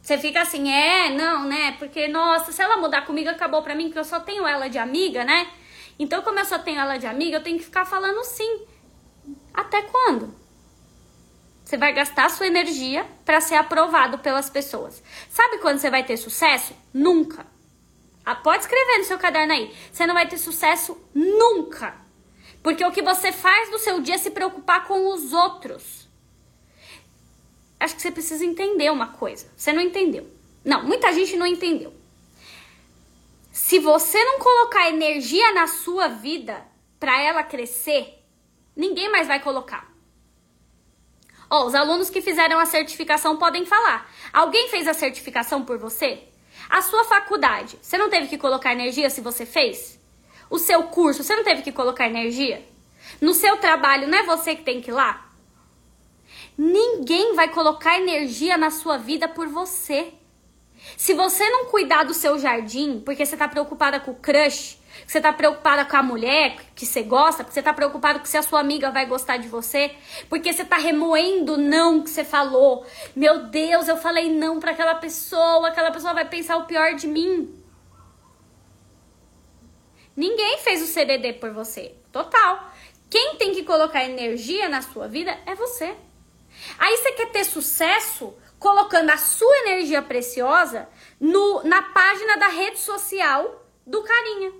Você 0.00 0.16
fica 0.16 0.40
assim, 0.40 0.72
é, 0.72 1.10
não, 1.10 1.44
né? 1.44 1.72
Porque, 1.78 2.08
nossa, 2.08 2.52
se 2.52 2.62
ela 2.62 2.78
mudar 2.78 3.04
comigo, 3.04 3.28
acabou 3.28 3.62
pra 3.62 3.74
mim, 3.74 3.86
porque 3.86 3.98
eu 3.98 4.04
só 4.04 4.20
tenho 4.20 4.46
ela 4.46 4.68
de 4.68 4.78
amiga, 4.78 5.24
né? 5.24 5.50
Então, 5.98 6.22
como 6.22 6.38
eu 6.38 6.44
só 6.44 6.58
tenho 6.58 6.80
ela 6.80 6.96
de 6.96 7.06
amiga, 7.06 7.36
eu 7.36 7.42
tenho 7.42 7.58
que 7.58 7.64
ficar 7.64 7.84
falando 7.84 8.24
sim. 8.24 8.62
Até 9.52 9.82
quando? 9.82 10.34
Você 11.70 11.76
vai 11.76 11.92
gastar 11.92 12.28
sua 12.30 12.48
energia 12.48 13.06
para 13.24 13.40
ser 13.40 13.54
aprovado 13.54 14.18
pelas 14.18 14.50
pessoas. 14.50 15.00
Sabe 15.28 15.58
quando 15.58 15.78
você 15.78 15.88
vai 15.88 16.02
ter 16.02 16.16
sucesso? 16.16 16.74
Nunca. 16.92 17.46
Ah, 18.24 18.34
pode 18.34 18.64
escrever 18.64 18.98
no 18.98 19.04
seu 19.04 19.16
caderno 19.16 19.52
aí. 19.52 19.72
Você 19.92 20.04
não 20.04 20.12
vai 20.12 20.26
ter 20.26 20.36
sucesso 20.36 21.00
nunca. 21.14 21.94
Porque 22.60 22.84
o 22.84 22.90
que 22.90 23.02
você 23.02 23.30
faz 23.30 23.70
no 23.70 23.78
seu 23.78 24.00
dia 24.00 24.16
é 24.16 24.18
se 24.18 24.32
preocupar 24.32 24.84
com 24.88 25.14
os 25.14 25.32
outros. 25.32 26.08
Acho 27.78 27.94
que 27.94 28.02
você 28.02 28.10
precisa 28.10 28.44
entender 28.44 28.90
uma 28.90 29.12
coisa. 29.12 29.46
Você 29.56 29.72
não 29.72 29.80
entendeu. 29.80 30.28
Não, 30.64 30.82
muita 30.82 31.12
gente 31.12 31.36
não 31.36 31.46
entendeu. 31.46 31.94
Se 33.52 33.78
você 33.78 34.18
não 34.24 34.40
colocar 34.40 34.88
energia 34.88 35.52
na 35.52 35.68
sua 35.68 36.08
vida 36.08 36.66
para 36.98 37.22
ela 37.22 37.44
crescer, 37.44 38.24
ninguém 38.74 39.08
mais 39.08 39.28
vai 39.28 39.38
colocar. 39.38 39.89
Ó, 41.50 41.66
os 41.66 41.74
alunos 41.74 42.08
que 42.08 42.22
fizeram 42.22 42.60
a 42.60 42.64
certificação 42.64 43.36
podem 43.36 43.66
falar. 43.66 44.08
Alguém 44.32 44.68
fez 44.68 44.86
a 44.86 44.94
certificação 44.94 45.64
por 45.64 45.76
você? 45.78 46.22
A 46.68 46.80
sua 46.80 47.02
faculdade, 47.02 47.76
você 47.82 47.98
não 47.98 48.08
teve 48.08 48.28
que 48.28 48.38
colocar 48.38 48.72
energia 48.72 49.10
se 49.10 49.20
você 49.20 49.44
fez? 49.44 49.98
O 50.48 50.58
seu 50.58 50.84
curso, 50.84 51.24
você 51.24 51.34
não 51.34 51.42
teve 51.42 51.62
que 51.62 51.72
colocar 51.72 52.06
energia? 52.06 52.64
No 53.20 53.34
seu 53.34 53.56
trabalho, 53.56 54.06
não 54.06 54.18
é 54.18 54.22
você 54.22 54.54
que 54.54 54.62
tem 54.62 54.80
que 54.80 54.90
ir 54.90 54.94
lá? 54.94 55.28
Ninguém 56.56 57.34
vai 57.34 57.48
colocar 57.48 57.98
energia 57.98 58.56
na 58.56 58.70
sua 58.70 58.96
vida 58.96 59.26
por 59.26 59.48
você. 59.48 60.12
Se 60.96 61.14
você 61.14 61.48
não 61.48 61.66
cuidar 61.66 62.04
do 62.04 62.14
seu 62.14 62.38
jardim, 62.38 63.00
porque 63.00 63.24
você 63.24 63.36
tá 63.36 63.48
preocupada 63.48 64.00
com 64.00 64.10
o 64.12 64.14
crush, 64.14 64.78
você 65.06 65.20
tá 65.20 65.32
preocupada 65.32 65.84
com 65.84 65.96
a 65.96 66.02
mulher 66.02 66.56
que 66.74 66.84
você 66.84 67.02
gosta, 67.02 67.42
porque 67.42 67.54
você 67.54 67.62
tá 67.62 67.72
preocupado 67.72 68.20
que 68.20 68.28
se 68.28 68.36
a 68.36 68.42
sua 68.42 68.60
amiga 68.60 68.90
vai 68.90 69.06
gostar 69.06 69.36
de 69.36 69.48
você, 69.48 69.94
porque 70.28 70.52
você 70.52 70.64
tá 70.64 70.76
remoendo 70.76 71.56
não 71.56 72.02
que 72.02 72.10
você 72.10 72.24
falou. 72.24 72.84
Meu 73.14 73.46
Deus, 73.46 73.88
eu 73.88 73.96
falei 73.96 74.32
não 74.32 74.60
para 74.60 74.72
aquela 74.72 74.94
pessoa, 74.94 75.68
aquela 75.68 75.90
pessoa 75.90 76.14
vai 76.14 76.28
pensar 76.28 76.56
o 76.56 76.66
pior 76.66 76.94
de 76.94 77.06
mim. 77.06 77.54
Ninguém 80.16 80.58
fez 80.58 80.82
o 80.82 80.86
CDD 80.86 81.34
por 81.34 81.52
você. 81.52 81.94
Total. 82.12 82.70
Quem 83.08 83.36
tem 83.36 83.52
que 83.52 83.62
colocar 83.62 84.04
energia 84.04 84.68
na 84.68 84.82
sua 84.82 85.08
vida 85.08 85.36
é 85.46 85.54
você. 85.54 85.96
Aí 86.78 86.96
você 86.96 87.12
quer 87.12 87.30
ter 87.30 87.44
sucesso 87.44 88.34
colocando 88.60 89.10
a 89.10 89.16
sua 89.16 89.58
energia 89.60 90.02
preciosa 90.02 90.88
no, 91.18 91.64
na 91.64 91.82
página 91.82 92.36
da 92.36 92.48
rede 92.48 92.78
social 92.78 93.66
do 93.86 94.02
carinha. 94.02 94.52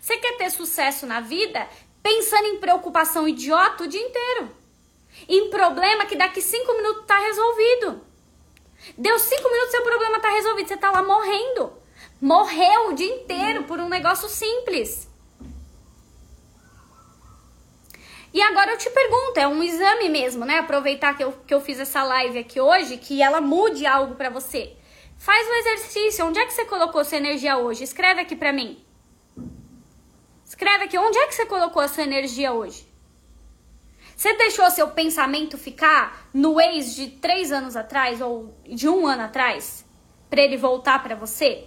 Você 0.00 0.18
quer 0.18 0.36
ter 0.36 0.50
sucesso 0.50 1.06
na 1.06 1.20
vida 1.20 1.66
pensando 2.02 2.46
em 2.46 2.58
preocupação 2.58 3.26
idiota 3.26 3.84
o 3.84 3.88
dia 3.88 4.02
inteiro. 4.02 4.50
Em 5.28 5.48
problema 5.48 6.04
que 6.04 6.16
daqui 6.16 6.42
cinco 6.42 6.74
minutos 6.74 7.06
tá 7.06 7.16
resolvido. 7.16 8.00
Deu 8.98 9.18
cinco 9.18 9.50
minutos, 9.50 9.70
seu 9.70 9.82
problema 9.82 10.20
tá 10.20 10.28
resolvido. 10.28 10.68
Você 10.68 10.76
tá 10.76 10.90
lá 10.90 11.02
morrendo. 11.02 11.72
Morreu 12.20 12.88
o 12.88 12.92
dia 12.92 13.14
inteiro 13.14 13.64
por 13.64 13.78
um 13.78 13.88
negócio 13.88 14.28
simples. 14.28 15.08
E 18.36 18.42
agora 18.42 18.72
eu 18.72 18.76
te 18.76 18.90
pergunto, 18.90 19.40
é 19.40 19.48
um 19.48 19.62
exame 19.62 20.10
mesmo, 20.10 20.44
né? 20.44 20.58
Aproveitar 20.58 21.16
que 21.16 21.24
eu, 21.24 21.32
que 21.32 21.54
eu 21.54 21.60
fiz 21.62 21.80
essa 21.80 22.02
live 22.02 22.38
aqui 22.38 22.60
hoje, 22.60 22.98
que 22.98 23.22
ela 23.22 23.40
mude 23.40 23.86
algo 23.86 24.14
para 24.14 24.28
você. 24.28 24.76
Faz 25.16 25.48
o 25.48 25.54
exercício. 25.54 26.26
Onde 26.26 26.38
é 26.38 26.44
que 26.44 26.52
você 26.52 26.66
colocou 26.66 27.02
sua 27.02 27.16
energia 27.16 27.56
hoje? 27.56 27.82
Escreve 27.82 28.20
aqui 28.20 28.36
pra 28.36 28.52
mim. 28.52 28.84
Escreve 30.44 30.84
aqui. 30.84 30.98
Onde 30.98 31.16
é 31.16 31.26
que 31.28 31.34
você 31.34 31.46
colocou 31.46 31.80
a 31.80 31.88
sua 31.88 32.02
energia 32.02 32.52
hoje? 32.52 32.86
Você 34.14 34.34
deixou 34.34 34.70
seu 34.70 34.88
pensamento 34.88 35.56
ficar 35.56 36.28
no 36.34 36.60
ex 36.60 36.94
de 36.94 37.08
três 37.08 37.50
anos 37.50 37.74
atrás 37.74 38.20
ou 38.20 38.54
de 38.66 38.86
um 38.86 39.06
ano 39.06 39.22
atrás? 39.22 39.86
para 40.28 40.42
ele 40.42 40.58
voltar 40.58 41.02
para 41.02 41.14
você? 41.14 41.64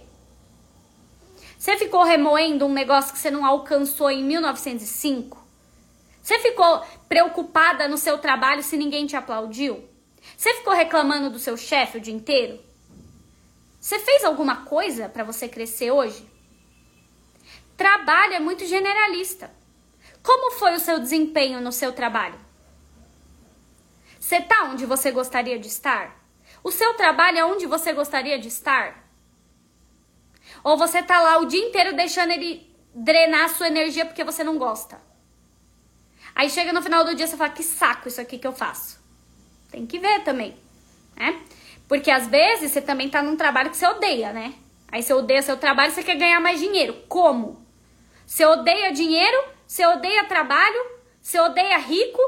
Você 1.58 1.76
ficou 1.76 2.04
remoendo 2.04 2.66
um 2.66 2.72
negócio 2.72 3.12
que 3.12 3.18
você 3.18 3.30
não 3.30 3.44
alcançou 3.44 4.08
em 4.10 4.22
1905? 4.22 5.39
Você 6.22 6.38
ficou 6.38 6.84
preocupada 7.08 7.88
no 7.88 7.96
seu 7.96 8.18
trabalho 8.18 8.62
se 8.62 8.76
ninguém 8.76 9.06
te 9.06 9.16
aplaudiu? 9.16 9.88
Você 10.36 10.54
ficou 10.54 10.72
reclamando 10.72 11.30
do 11.30 11.38
seu 11.38 11.56
chefe 11.56 11.98
o 11.98 12.00
dia 12.00 12.14
inteiro? 12.14 12.60
Você 13.80 13.98
fez 13.98 14.24
alguma 14.24 14.64
coisa 14.66 15.08
para 15.08 15.24
você 15.24 15.48
crescer 15.48 15.90
hoje? 15.90 16.28
Trabalho 17.76 18.34
é 18.34 18.38
muito 18.38 18.66
generalista. 18.66 19.50
Como 20.22 20.52
foi 20.52 20.74
o 20.74 20.80
seu 20.80 20.98
desempenho 20.98 21.60
no 21.60 21.72
seu 21.72 21.92
trabalho? 21.92 22.38
Você 24.18 24.36
está 24.36 24.64
onde 24.64 24.84
você 24.84 25.10
gostaria 25.10 25.58
de 25.58 25.68
estar? 25.68 26.20
O 26.62 26.70
seu 26.70 26.92
trabalho 26.94 27.38
é 27.38 27.44
onde 27.44 27.64
você 27.64 27.94
gostaria 27.94 28.38
de 28.38 28.48
estar? 28.48 29.08
Ou 30.62 30.76
você 30.76 31.02
tá 31.02 31.22
lá 31.22 31.38
o 31.38 31.46
dia 31.46 31.66
inteiro 31.66 31.96
deixando 31.96 32.32
ele 32.32 32.70
drenar 32.94 33.46
a 33.46 33.48
sua 33.48 33.68
energia 33.68 34.04
porque 34.04 34.22
você 34.22 34.44
não 34.44 34.58
gosta? 34.58 35.00
Aí 36.34 36.48
chega 36.48 36.72
no 36.72 36.82
final 36.82 37.04
do 37.04 37.14
dia 37.14 37.26
você 37.26 37.36
fala, 37.36 37.50
que 37.50 37.62
saco 37.62 38.08
isso 38.08 38.20
aqui 38.20 38.38
que 38.38 38.46
eu 38.46 38.52
faço. 38.52 38.98
Tem 39.70 39.86
que 39.86 39.98
ver 39.98 40.22
também, 40.22 40.56
né? 41.16 41.40
Porque 41.88 42.10
às 42.10 42.26
vezes 42.26 42.70
você 42.70 42.80
também 42.80 43.08
tá 43.08 43.22
num 43.22 43.36
trabalho 43.36 43.70
que 43.70 43.76
você 43.76 43.86
odeia, 43.86 44.32
né? 44.32 44.54
Aí 44.90 45.02
você 45.02 45.12
odeia 45.12 45.42
seu 45.42 45.56
trabalho 45.56 45.92
você 45.92 46.02
quer 46.02 46.16
ganhar 46.16 46.40
mais 46.40 46.58
dinheiro. 46.60 46.94
Como? 47.08 47.64
Você 48.26 48.44
odeia 48.44 48.92
dinheiro, 48.92 49.44
você 49.66 49.86
odeia 49.86 50.24
trabalho, 50.24 50.80
você 51.20 51.38
odeia 51.38 51.78
rico, 51.78 52.20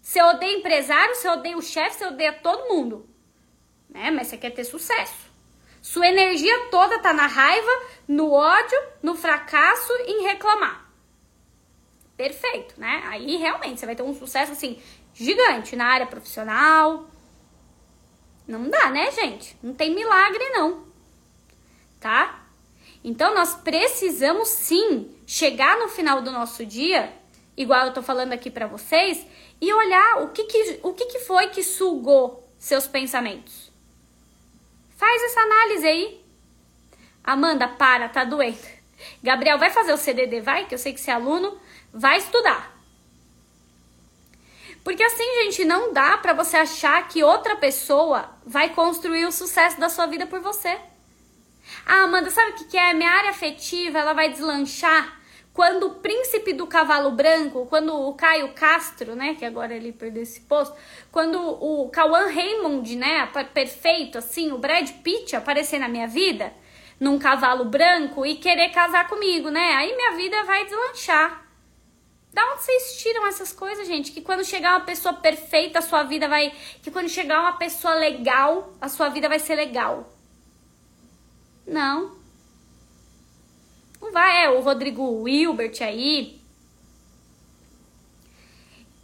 você 0.00 0.22
odeia 0.22 0.58
empresário, 0.58 1.14
você 1.14 1.28
odeia 1.28 1.56
o 1.56 1.62
chefe, 1.62 1.98
você 1.98 2.06
odeia 2.06 2.32
todo 2.32 2.68
mundo. 2.68 3.08
Né? 3.88 4.10
Mas 4.10 4.28
você 4.28 4.36
quer 4.36 4.50
ter 4.50 4.64
sucesso. 4.64 5.30
Sua 5.82 6.06
energia 6.06 6.68
toda 6.70 6.98
tá 6.98 7.12
na 7.12 7.26
raiva, 7.26 7.70
no 8.06 8.32
ódio, 8.32 8.78
no 9.02 9.14
fracasso, 9.14 9.92
em 10.06 10.24
reclamar 10.24 10.79
perfeito, 12.20 12.78
né? 12.78 13.02
Aí 13.06 13.36
realmente 13.36 13.80
você 13.80 13.86
vai 13.86 13.96
ter 13.96 14.02
um 14.02 14.14
sucesso 14.14 14.52
assim 14.52 14.78
gigante 15.14 15.74
na 15.74 15.86
área 15.86 16.06
profissional. 16.06 17.08
Não 18.46 18.68
dá, 18.68 18.90
né, 18.90 19.10
gente? 19.10 19.56
Não 19.62 19.72
tem 19.72 19.94
milagre 19.94 20.50
não. 20.50 20.84
Tá? 21.98 22.44
Então 23.02 23.34
nós 23.34 23.54
precisamos 23.54 24.48
sim 24.48 25.10
chegar 25.26 25.78
no 25.78 25.88
final 25.88 26.20
do 26.20 26.30
nosso 26.30 26.66
dia, 26.66 27.10
igual 27.56 27.86
eu 27.86 27.94
tô 27.94 28.02
falando 28.02 28.34
aqui 28.34 28.50
para 28.50 28.66
vocês, 28.66 29.26
e 29.58 29.72
olhar 29.72 30.22
o 30.22 30.28
que 30.28 30.44
que, 30.44 30.80
o 30.82 30.92
que 30.92 31.06
que 31.06 31.20
foi 31.20 31.46
que 31.46 31.62
sugou 31.62 32.46
seus 32.58 32.86
pensamentos. 32.86 33.72
Faz 34.94 35.22
essa 35.22 35.40
análise 35.40 35.86
aí. 35.86 36.20
Amanda, 37.24 37.66
para, 37.66 38.10
tá 38.10 38.24
doendo. 38.24 38.58
Gabriel, 39.22 39.58
vai 39.58 39.70
fazer 39.70 39.94
o 39.94 39.96
CDD, 39.96 40.42
vai? 40.42 40.66
Que 40.66 40.74
eu 40.74 40.78
sei 40.78 40.92
que 40.92 41.00
você 41.00 41.10
é 41.10 41.14
aluno. 41.14 41.58
Vai 41.92 42.18
estudar. 42.18 42.70
Porque 44.82 45.02
assim, 45.02 45.44
gente, 45.44 45.64
não 45.64 45.92
dá 45.92 46.16
para 46.18 46.32
você 46.32 46.56
achar 46.56 47.06
que 47.08 47.22
outra 47.22 47.56
pessoa 47.56 48.30
vai 48.46 48.70
construir 48.70 49.26
o 49.26 49.32
sucesso 49.32 49.78
da 49.78 49.88
sua 49.88 50.06
vida 50.06 50.26
por 50.26 50.40
você. 50.40 50.78
Ah, 51.86 52.02
Amanda, 52.04 52.30
sabe 52.30 52.52
o 52.52 52.54
que, 52.54 52.64
que 52.64 52.78
é? 52.78 52.94
Minha 52.94 53.10
área 53.10 53.30
afetiva, 53.30 53.98
ela 53.98 54.12
vai 54.12 54.30
deslanchar 54.30 55.20
quando 55.52 55.88
o 55.88 55.94
príncipe 55.96 56.52
do 56.52 56.66
cavalo 56.66 57.10
branco, 57.10 57.66
quando 57.66 57.94
o 57.94 58.14
Caio 58.14 58.52
Castro, 58.54 59.14
né, 59.14 59.34
que 59.34 59.44
agora 59.44 59.74
ele 59.74 59.92
perdeu 59.92 60.22
esse 60.22 60.40
posto, 60.42 60.76
quando 61.10 61.38
o 61.38 61.88
Cauã 61.90 62.26
Raymond, 62.26 62.96
né, 62.96 63.28
perfeito, 63.52 64.16
assim, 64.16 64.52
o 64.52 64.58
Brad 64.58 64.88
Pitt 65.02 65.34
aparecer 65.34 65.78
na 65.78 65.88
minha 65.88 66.06
vida, 66.06 66.52
num 66.98 67.18
cavalo 67.18 67.64
branco 67.64 68.24
e 68.24 68.36
querer 68.36 68.70
casar 68.70 69.08
comigo, 69.08 69.50
né, 69.50 69.74
aí 69.74 69.94
minha 69.94 70.12
vida 70.12 70.44
vai 70.44 70.64
deslanchar. 70.64 71.49
Da 72.32 72.44
onde 72.52 72.62
vocês 72.62 72.96
tiram 73.02 73.26
essas 73.26 73.52
coisas, 73.52 73.86
gente? 73.86 74.12
Que 74.12 74.20
quando 74.20 74.44
chegar 74.44 74.76
uma 74.76 74.84
pessoa 74.84 75.14
perfeita, 75.14 75.80
a 75.80 75.82
sua 75.82 76.04
vida 76.04 76.28
vai. 76.28 76.52
Que 76.82 76.90
quando 76.90 77.08
chegar 77.08 77.40
uma 77.40 77.54
pessoa 77.54 77.94
legal, 77.94 78.72
a 78.80 78.88
sua 78.88 79.08
vida 79.08 79.28
vai 79.28 79.38
ser 79.38 79.56
legal. 79.56 80.12
Não. 81.66 82.16
Não 84.00 84.12
vai, 84.12 84.44
é 84.44 84.50
o 84.50 84.60
Rodrigo 84.60 85.22
Wilbert 85.22 85.82
aí. 85.82 86.40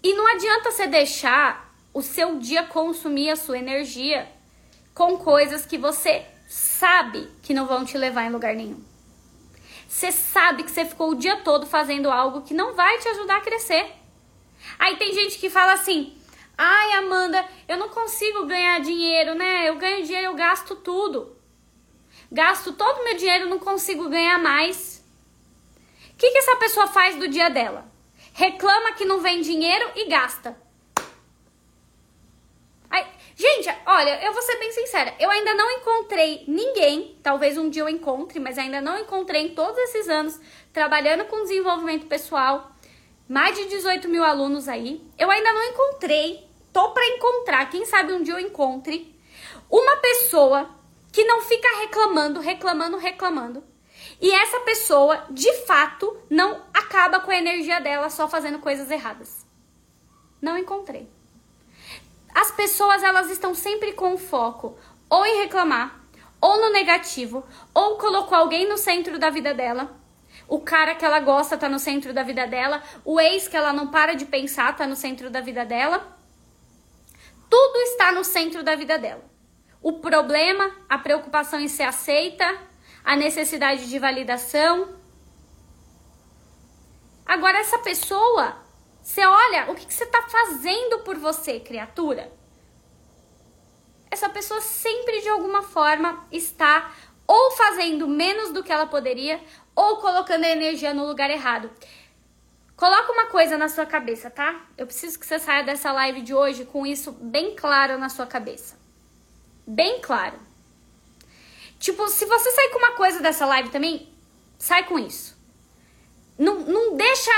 E 0.03 0.15
não 0.15 0.27
adianta 0.29 0.71
você 0.71 0.87
deixar 0.87 1.75
o 1.93 2.01
seu 2.01 2.39
dia 2.39 2.63
consumir 2.63 3.31
a 3.31 3.37
sua 3.37 3.59
energia 3.59 4.31
com 4.95 5.19
coisas 5.19 5.67
que 5.67 5.77
você 5.77 6.25
sabe 6.49 7.29
que 7.43 7.53
não 7.53 7.67
vão 7.67 7.85
te 7.85 7.99
levar 7.99 8.25
em 8.25 8.31
lugar 8.31 8.55
nenhum. 8.55 8.86
Você 9.89 10.11
sabe 10.11 10.63
que 10.63 10.71
você 10.71 10.85
ficou 10.85 11.11
o 11.11 11.15
dia 11.15 11.37
todo 11.37 11.67
fazendo 11.67 12.11
algo 12.11 12.43
que 12.43 12.55
não 12.55 12.75
vai 12.75 12.99
te 12.99 13.09
ajudar 13.09 13.37
a 13.37 13.41
crescer. 13.41 13.93
Aí 14.79 14.97
tem 14.97 15.13
gente 15.15 15.39
que 15.39 15.49
fala 15.49 15.73
assim: 15.73 16.17
ai, 16.57 16.93
Amanda, 16.95 17.45
eu 17.69 17.77
não 17.77 17.89
consigo 17.89 18.47
ganhar 18.47 18.81
dinheiro, 18.81 19.35
né? 19.35 19.69
Eu 19.69 19.77
ganho 19.77 20.05
dinheiro, 20.05 20.27
eu 20.29 20.35
gasto 20.35 20.75
tudo. 20.77 21.37
Gasto 22.31 22.73
todo 22.73 22.99
o 22.99 23.05
meu 23.05 23.17
dinheiro, 23.17 23.49
não 23.49 23.59
consigo 23.59 24.09
ganhar 24.09 24.39
mais. 24.39 25.05
O 26.13 26.17
que, 26.17 26.31
que 26.31 26.39
essa 26.39 26.57
pessoa 26.57 26.87
faz 26.87 27.17
do 27.17 27.29
dia 27.29 27.49
dela? 27.49 27.87
Reclama 28.33 28.93
que 28.93 29.05
não 29.05 29.21
vem 29.21 29.41
dinheiro 29.41 29.91
e 29.95 30.09
gasta. 30.09 30.57
Gente, 33.39 33.69
olha, 33.85 34.25
eu 34.25 34.33
vou 34.33 34.41
ser 34.41 34.59
bem 34.59 34.73
sincera. 34.73 35.15
Eu 35.21 35.31
ainda 35.31 35.53
não 35.53 35.71
encontrei 35.73 36.43
ninguém, 36.49 37.19
talvez 37.23 37.59
um 37.59 37.69
dia 37.69 37.83
eu 37.83 37.89
encontre, 37.89 38.41
mas 38.41 38.57
ainda 38.57 38.81
não 38.81 38.99
encontrei 38.99 39.43
em 39.43 39.55
todos 39.55 39.77
esses 39.77 40.09
anos 40.09 40.41
trabalhando 40.73 41.27
com 41.27 41.43
desenvolvimento 41.43 42.07
pessoal, 42.07 42.73
mais 43.29 43.55
de 43.55 43.67
18 43.67 44.09
mil 44.09 44.25
alunos 44.25 44.69
aí. 44.69 45.07
Eu 45.19 45.31
ainda 45.31 45.53
não 45.53 45.63
encontrei, 45.65 46.49
tô 46.73 46.93
pra 46.93 47.07
encontrar, 47.09 47.69
quem 47.69 47.85
sabe 47.85 48.15
um 48.15 48.23
dia 48.23 48.33
eu 48.33 48.41
encontre, 48.41 49.15
uma 49.71 49.97
pessoa 49.97 50.71
que 51.13 51.23
não 51.25 51.43
fica 51.43 51.69
reclamando, 51.83 52.41
reclamando, 52.41 52.97
reclamando. 52.97 53.63
E 54.19 54.31
essa 54.31 54.61
pessoa, 54.61 55.27
de 55.29 55.53
fato, 55.67 56.17
não 56.31 56.63
acaba 56.73 57.21
com 57.21 57.31
a 57.31 57.37
energia 57.37 57.83
dela 57.83 58.09
só 58.09 58.27
fazendo 58.27 58.61
coisas 58.61 58.91
erradas. 58.91 59.47
Não 60.41 60.57
encontrei. 60.57 61.07
As 62.37 62.51
pessoas 62.51 63.03
elas 63.03 63.31
estão 63.31 63.55
sempre 63.55 63.95
com 63.95 64.19
foco 64.19 64.77
ou 65.09 65.25
em 65.25 65.39
reclamar, 65.39 65.99
ou 66.39 66.61
no 66.61 66.71
negativo, 66.71 67.43
ou 67.73 67.97
colocou 67.97 68.37
alguém 68.37 68.69
no 68.69 68.77
centro 68.77 69.19
da 69.19 69.31
vida 69.31 69.55
dela. 69.55 69.99
O 70.47 70.61
cara 70.61 70.95
que 70.95 71.03
ela 71.03 71.19
gosta 71.19 71.57
tá 71.57 71.67
no 71.67 71.79
centro 71.79 72.13
da 72.13 72.23
vida 72.23 72.47
dela, 72.47 72.83
o 73.07 73.19
ex 73.19 73.49
que 73.49 73.57
ela 73.57 73.73
não 73.73 73.89
para 73.89 74.13
de 74.13 74.27
pensar 74.27 74.77
tá 74.77 74.87
no 74.87 74.95
centro 74.95 75.31
da 75.31 75.41
vida 75.41 75.65
dela. 75.65 76.15
Tudo 77.49 77.79
está 77.79 78.13
no 78.13 78.23
centro 78.23 78.63
da 78.63 78.75
vida 78.75 78.99
dela. 78.99 79.25
O 79.81 79.95
problema, 79.95 80.71
a 80.91 80.99
preocupação 80.99 81.59
em 81.59 81.69
ser 81.69 81.85
aceita, 81.85 82.45
a 83.03 83.17
necessidade 83.17 83.89
de 83.89 83.99
validação. 83.99 84.95
Agora 87.25 87.57
essa 87.61 87.79
pessoa, 87.79 88.66
você 89.07 89.25
olha, 89.25 89.71
o 89.71 89.75
que, 89.77 89.95
você 89.95 90.03
está 90.03 90.21
fazendo 90.23 90.99
por 91.05 91.17
você, 91.17 91.61
criatura? 91.61 92.33
Essa 94.11 94.29
pessoa 94.29 94.61
sempre 94.61 95.21
de 95.21 95.29
alguma 95.29 95.63
forma 95.63 96.27
está 96.33 96.93
ou 97.25 97.53
fazendo 97.53 98.09
menos 98.09 98.53
do 98.53 98.65
que 98.65 98.73
ela 98.73 98.85
poderia 98.85 99.41
ou 99.77 99.99
colocando 99.99 100.43
a 100.43 100.49
energia 100.49 100.93
no 100.93 101.07
lugar 101.07 101.31
errado. 101.31 101.71
Coloca 102.77 103.13
uma 103.13 103.27
coisa 103.27 103.57
na 103.57 103.69
sua 103.69 103.87
cabeça, 103.87 104.29
tá? 104.29 104.67
Eu 104.77 104.87
preciso 104.87 105.21
que 105.21 105.25
você 105.25 105.39
saia 105.39 105.63
dessa 105.63 105.93
live 105.93 106.21
de 106.23 106.35
hoje 106.35 106.65
com 106.65 106.85
isso 106.85 107.13
bem 107.13 107.55
claro 107.55 107.99
na 107.99 108.09
sua 108.09 108.27
cabeça. 108.27 108.77
Bem 109.65 110.01
claro. 110.01 110.41
Tipo, 111.79 112.09
se 112.09 112.25
você 112.25 112.51
sair 112.51 112.71
com 112.71 112.79
uma 112.79 112.97
coisa 112.97 113.21
dessa 113.21 113.47
live 113.47 113.69
também, 113.69 114.13
sai 114.59 114.85
com 114.85 114.99
isso. 114.99 115.39
Não, 116.37 116.59
não 116.59 116.97
deixa. 116.97 117.31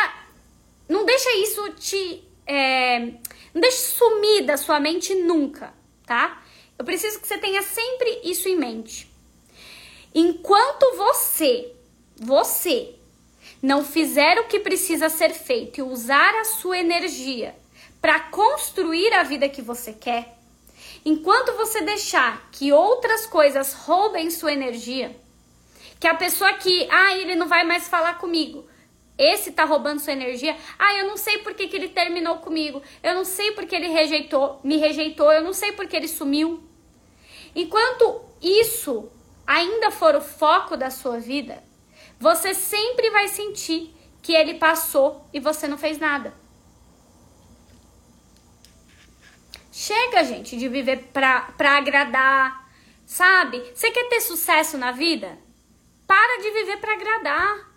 Não 0.88 1.04
deixa 1.04 1.30
isso 1.36 1.70
te. 1.74 2.24
É, 2.46 2.98
não 3.52 3.60
deixa 3.60 3.76
sumir 3.76 4.44
da 4.44 4.56
sua 4.56 4.80
mente 4.80 5.14
nunca, 5.14 5.74
tá? 6.06 6.42
Eu 6.78 6.84
preciso 6.84 7.20
que 7.20 7.26
você 7.26 7.36
tenha 7.38 7.62
sempre 7.62 8.20
isso 8.24 8.48
em 8.48 8.56
mente. 8.56 9.10
Enquanto 10.14 10.96
você, 10.96 11.72
você, 12.16 12.94
não 13.60 13.84
fizer 13.84 14.38
o 14.38 14.46
que 14.46 14.60
precisa 14.60 15.08
ser 15.08 15.30
feito 15.34 15.78
e 15.78 15.82
usar 15.82 16.34
a 16.36 16.44
sua 16.44 16.78
energia 16.78 17.54
para 18.00 18.20
construir 18.20 19.12
a 19.12 19.22
vida 19.22 19.48
que 19.48 19.60
você 19.60 19.92
quer, 19.92 20.36
enquanto 21.04 21.56
você 21.56 21.82
deixar 21.82 22.48
que 22.52 22.72
outras 22.72 23.26
coisas 23.26 23.74
roubem 23.74 24.30
sua 24.30 24.52
energia, 24.52 25.14
que 25.98 26.06
a 26.06 26.14
pessoa 26.14 26.52
que, 26.54 26.88
ah, 26.90 27.16
ele 27.16 27.34
não 27.34 27.48
vai 27.48 27.64
mais 27.64 27.88
falar 27.88 28.14
comigo, 28.18 28.64
esse 29.18 29.50
tá 29.50 29.64
roubando 29.64 29.98
sua 29.98 30.12
energia. 30.12 30.56
Ah, 30.78 30.94
eu 30.94 31.08
não 31.08 31.16
sei 31.16 31.38
por 31.38 31.52
que, 31.52 31.66
que 31.66 31.76
ele 31.76 31.88
terminou 31.88 32.36
comigo. 32.38 32.80
Eu 33.02 33.14
não 33.14 33.24
sei 33.24 33.50
por 33.50 33.66
que 33.66 33.74
ele 33.74 33.88
rejeitou, 33.88 34.60
me 34.62 34.76
rejeitou. 34.76 35.32
Eu 35.32 35.42
não 35.42 35.52
sei 35.52 35.72
por 35.72 35.88
que 35.88 35.96
ele 35.96 36.06
sumiu. 36.06 36.62
Enquanto 37.54 38.22
isso 38.40 39.10
ainda 39.44 39.90
for 39.90 40.14
o 40.14 40.20
foco 40.20 40.76
da 40.76 40.90
sua 40.90 41.18
vida, 41.18 41.64
você 42.20 42.54
sempre 42.54 43.10
vai 43.10 43.26
sentir 43.26 43.92
que 44.22 44.32
ele 44.32 44.54
passou 44.54 45.26
e 45.32 45.40
você 45.40 45.66
não 45.66 45.76
fez 45.76 45.98
nada. 45.98 46.32
Chega, 49.72 50.24
gente, 50.24 50.56
de 50.56 50.68
viver 50.68 51.08
pra, 51.12 51.52
pra 51.56 51.76
agradar, 51.76 52.68
sabe? 53.06 53.58
Você 53.74 53.90
quer 53.90 54.08
ter 54.08 54.20
sucesso 54.20 54.76
na 54.76 54.92
vida? 54.92 55.38
Para 56.06 56.42
de 56.42 56.50
viver 56.50 56.78
pra 56.78 56.92
agradar. 56.94 57.67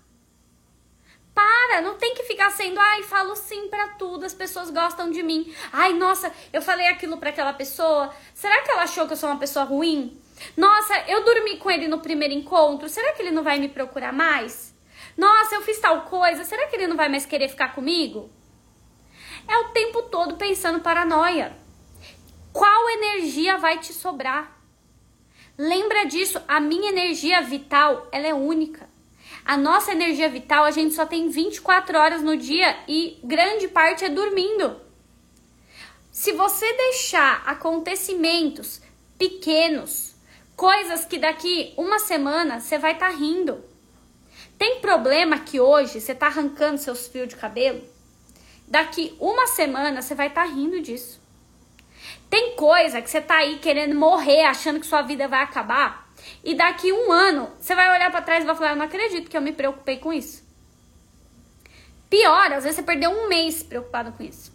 Para, 1.33 1.81
não 1.81 1.95
tem 1.95 2.13
que 2.13 2.23
ficar 2.23 2.49
sendo, 2.51 2.79
ai, 2.79 3.03
falo 3.03 3.35
sim 3.35 3.69
para 3.69 3.89
tudo, 3.89 4.25
as 4.25 4.33
pessoas 4.33 4.69
gostam 4.69 5.09
de 5.09 5.23
mim. 5.23 5.53
Ai, 5.71 5.93
nossa, 5.93 6.31
eu 6.51 6.61
falei 6.61 6.87
aquilo 6.87 7.17
para 7.17 7.29
aquela 7.29 7.53
pessoa. 7.53 8.13
Será 8.33 8.61
que 8.61 8.71
ela 8.71 8.83
achou 8.83 9.07
que 9.07 9.13
eu 9.13 9.17
sou 9.17 9.29
uma 9.29 9.39
pessoa 9.39 9.63
ruim? 9.63 10.19
Nossa, 10.57 10.97
eu 11.07 11.23
dormi 11.23 11.57
com 11.57 11.71
ele 11.71 11.87
no 11.87 11.99
primeiro 11.99 12.33
encontro. 12.33 12.89
Será 12.89 13.13
que 13.13 13.21
ele 13.21 13.31
não 13.31 13.43
vai 13.43 13.59
me 13.59 13.69
procurar 13.69 14.11
mais? 14.11 14.75
Nossa, 15.15 15.55
eu 15.55 15.61
fiz 15.61 15.79
tal 15.79 16.01
coisa. 16.01 16.43
Será 16.43 16.67
que 16.67 16.75
ele 16.75 16.87
não 16.87 16.97
vai 16.97 17.07
mais 17.07 17.25
querer 17.25 17.47
ficar 17.47 17.73
comigo? 17.73 18.29
É 19.47 19.57
o 19.57 19.69
tempo 19.69 20.03
todo 20.03 20.35
pensando 20.35 20.81
paranoia. 20.81 21.55
Qual 22.51 22.89
energia 22.89 23.57
vai 23.57 23.79
te 23.79 23.93
sobrar? 23.93 24.59
Lembra 25.57 26.05
disso, 26.05 26.41
a 26.47 26.59
minha 26.59 26.89
energia 26.89 27.41
vital, 27.41 28.07
ela 28.11 28.27
é 28.27 28.33
única. 28.33 28.89
A 29.45 29.57
nossa 29.57 29.91
energia 29.91 30.29
vital, 30.29 30.63
a 30.63 30.71
gente 30.71 30.93
só 30.93 31.05
tem 31.05 31.29
24 31.29 31.97
horas 31.97 32.21
no 32.21 32.37
dia 32.37 32.77
e 32.87 33.19
grande 33.23 33.67
parte 33.67 34.05
é 34.05 34.09
dormindo. 34.09 34.79
Se 36.11 36.31
você 36.33 36.71
deixar 36.73 37.41
acontecimentos 37.45 38.81
pequenos, 39.17 40.15
coisas 40.55 41.05
que 41.05 41.17
daqui 41.17 41.73
uma 41.77 41.99
semana 41.99 42.59
você 42.59 42.77
vai 42.77 42.93
estar 42.93 43.11
tá 43.11 43.17
rindo. 43.17 43.63
Tem 44.57 44.79
problema 44.79 45.39
que 45.39 45.59
hoje 45.59 45.99
você 45.99 46.11
está 46.11 46.27
arrancando 46.27 46.77
seus 46.77 47.07
fios 47.07 47.27
de 47.27 47.35
cabelo? 47.35 47.81
Daqui 48.67 49.15
uma 49.19 49.47
semana 49.47 50.01
você 50.01 50.13
vai 50.13 50.27
estar 50.27 50.47
tá 50.47 50.53
rindo 50.53 50.79
disso. 50.79 51.19
Tem 52.29 52.55
coisa 52.55 53.01
que 53.01 53.09
você 53.09 53.19
tá 53.19 53.37
aí 53.37 53.57
querendo 53.57 53.95
morrer, 53.95 54.45
achando 54.45 54.79
que 54.79 54.85
sua 54.85 55.01
vida 55.01 55.27
vai 55.27 55.41
acabar. 55.41 56.10
E 56.43 56.55
daqui 56.55 56.91
um 56.91 57.11
ano, 57.11 57.51
você 57.59 57.75
vai 57.75 57.89
olhar 57.93 58.11
para 58.11 58.21
trás 58.21 58.43
e 58.43 58.47
vai 58.47 58.55
falar: 58.55 58.71
Eu 58.71 58.75
não 58.75 58.85
acredito 58.85 59.29
que 59.29 59.37
eu 59.37 59.41
me 59.41 59.51
preocupei 59.51 59.97
com 59.97 60.11
isso. 60.11 60.43
Pior, 62.09 62.51
às 62.51 62.63
vezes 62.63 62.75
você 62.75 62.83
perdeu 62.83 63.09
um 63.09 63.27
mês 63.27 63.63
preocupado 63.63 64.11
com 64.11 64.23
isso. 64.23 64.51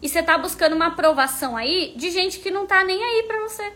E 0.00 0.08
você 0.08 0.22
tá 0.22 0.38
buscando 0.38 0.74
uma 0.76 0.86
aprovação 0.86 1.56
aí 1.56 1.92
de 1.96 2.10
gente 2.10 2.38
que 2.38 2.50
não 2.50 2.66
tá 2.66 2.84
nem 2.84 3.02
aí 3.02 3.24
pra 3.24 3.40
você. 3.40 3.72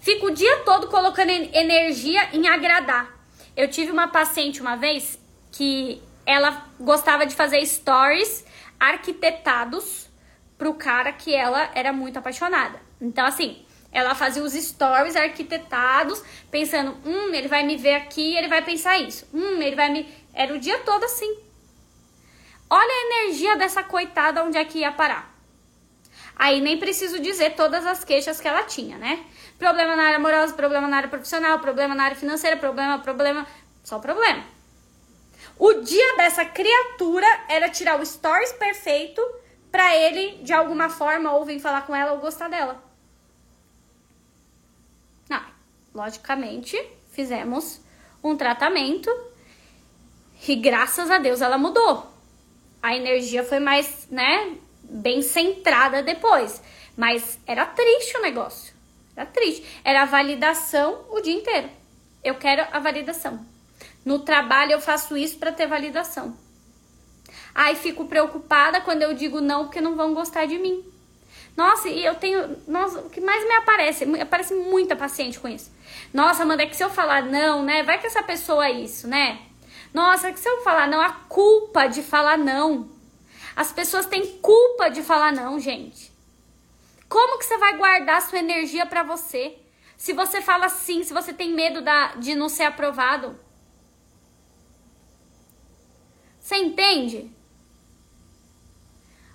Fica 0.00 0.26
o 0.26 0.30
dia 0.30 0.58
todo 0.58 0.88
colocando 0.88 1.30
energia 1.30 2.28
em 2.32 2.48
agradar. 2.48 3.10
Eu 3.56 3.68
tive 3.68 3.90
uma 3.90 4.08
paciente 4.08 4.60
uma 4.60 4.76
vez 4.76 5.18
que 5.50 6.02
ela 6.24 6.66
gostava 6.78 7.26
de 7.26 7.34
fazer 7.34 7.64
stories 7.66 8.46
arquitetados 8.78 10.08
pro 10.56 10.74
cara 10.74 11.12
que 11.12 11.34
ela 11.34 11.70
era 11.74 11.92
muito 11.92 12.18
apaixonada. 12.18 12.80
Então, 13.00 13.26
assim, 13.26 13.64
ela 13.92 14.14
fazia 14.14 14.42
os 14.42 14.52
stories 14.52 15.16
arquitetados, 15.16 16.22
pensando, 16.50 16.96
hum, 17.04 17.34
ele 17.34 17.48
vai 17.48 17.62
me 17.64 17.76
ver 17.76 17.94
aqui, 17.94 18.36
ele 18.36 18.48
vai 18.48 18.62
pensar 18.62 18.98
isso. 18.98 19.26
Hum, 19.34 19.60
ele 19.60 19.74
vai 19.74 19.90
me. 19.90 20.08
Era 20.32 20.54
o 20.54 20.58
dia 20.58 20.78
todo 20.80 21.04
assim. 21.04 21.38
Olha 22.68 22.88
a 22.88 23.06
energia 23.06 23.56
dessa 23.56 23.82
coitada 23.82 24.44
onde 24.44 24.56
é 24.56 24.64
que 24.64 24.78
ia 24.78 24.92
parar. 24.92 25.34
Aí 26.36 26.60
nem 26.60 26.78
preciso 26.78 27.20
dizer 27.20 27.54
todas 27.54 27.84
as 27.84 28.04
queixas 28.04 28.40
que 28.40 28.48
ela 28.48 28.62
tinha, 28.62 28.96
né? 28.96 29.26
Problema 29.58 29.94
na 29.94 30.04
área 30.04 30.16
amorosa, 30.16 30.54
problema 30.54 30.88
na 30.88 30.96
área 30.96 31.08
profissional, 31.08 31.58
problema 31.58 31.94
na 31.94 32.04
área 32.04 32.16
financeira, 32.16 32.56
problema, 32.56 32.98
problema, 33.00 33.46
só 33.84 33.98
problema. 33.98 34.42
O 35.58 35.74
dia 35.74 36.16
dessa 36.16 36.44
criatura 36.46 37.26
era 37.46 37.68
tirar 37.68 38.00
o 38.00 38.06
stories 38.06 38.52
perfeito 38.52 39.20
para 39.70 39.94
ele, 39.94 40.42
de 40.42 40.54
alguma 40.54 40.88
forma, 40.88 41.32
ou 41.32 41.44
vir 41.44 41.60
falar 41.60 41.82
com 41.82 41.94
ela 41.94 42.12
ou 42.12 42.18
gostar 42.18 42.48
dela. 42.48 42.82
Não, 45.28 45.42
logicamente, 45.94 46.76
fizemos 47.12 47.80
um 48.22 48.36
tratamento 48.36 49.10
e 50.46 50.56
graças 50.56 51.10
a 51.10 51.18
Deus 51.18 51.40
ela 51.40 51.58
mudou. 51.58 52.06
A 52.82 52.96
energia 52.96 53.44
foi 53.44 53.60
mais, 53.60 54.08
né, 54.10 54.56
bem 54.82 55.20
centrada 55.22 56.02
depois. 56.02 56.62
Mas 56.96 57.38
era 57.46 57.66
triste 57.66 58.16
o 58.16 58.22
negócio. 58.22 58.74
Era 59.16 59.26
triste. 59.26 59.64
Era 59.84 60.04
validação 60.04 61.04
o 61.10 61.20
dia 61.20 61.34
inteiro. 61.34 61.70
Eu 62.22 62.34
quero 62.34 62.66
a 62.72 62.78
validação. 62.78 63.44
No 64.04 64.20
trabalho 64.20 64.72
eu 64.72 64.80
faço 64.80 65.16
isso 65.16 65.38
para 65.38 65.52
ter 65.52 65.66
validação. 65.66 66.36
Aí 67.54 67.76
fico 67.76 68.06
preocupada 68.06 68.80
quando 68.80 69.02
eu 69.02 69.14
digo 69.14 69.40
não 69.40 69.64
porque 69.64 69.80
não 69.80 69.96
vão 69.96 70.14
gostar 70.14 70.46
de 70.46 70.58
mim. 70.58 70.84
Nossa, 71.56 71.88
e 71.88 72.04
eu 72.04 72.14
tenho. 72.14 72.56
Nossa, 72.66 73.00
o 73.00 73.10
que 73.10 73.20
mais 73.20 73.44
me 73.44 73.54
aparece? 73.54 74.04
Aparece 74.20 74.54
muita 74.54 74.96
paciente 74.96 75.38
com 75.38 75.48
isso. 75.48 75.70
Nossa, 76.12 76.42
Amanda, 76.42 76.62
é 76.62 76.66
que 76.66 76.76
se 76.76 76.84
eu 76.84 76.90
falar 76.90 77.22
não, 77.22 77.62
né? 77.64 77.82
Vai 77.82 77.98
que 77.98 78.06
essa 78.06 78.22
pessoa 78.22 78.66
é 78.66 78.72
isso, 78.72 79.06
né? 79.06 79.40
Nossa, 79.92 80.28
é 80.28 80.32
que 80.32 80.40
se 80.40 80.48
eu 80.48 80.62
falar 80.62 80.88
não, 80.88 81.00
a 81.00 81.10
culpa 81.10 81.86
de 81.86 82.02
falar 82.02 82.38
não. 82.38 82.88
As 83.56 83.72
pessoas 83.72 84.06
têm 84.06 84.38
culpa 84.38 84.88
de 84.88 85.02
falar 85.02 85.32
não, 85.32 85.58
gente. 85.58 86.10
Como 87.08 87.38
que 87.38 87.44
você 87.44 87.58
vai 87.58 87.76
guardar 87.76 88.22
sua 88.22 88.38
energia 88.38 88.86
para 88.86 89.02
você? 89.02 89.58
Se 89.96 90.12
você 90.12 90.40
fala 90.40 90.68
sim, 90.68 91.02
se 91.02 91.12
você 91.12 91.32
tem 91.32 91.52
medo 91.52 91.82
da, 91.82 92.14
de 92.14 92.34
não 92.34 92.48
ser 92.48 92.62
aprovado. 92.62 93.38
Você 96.40 96.56
entende? 96.56 97.30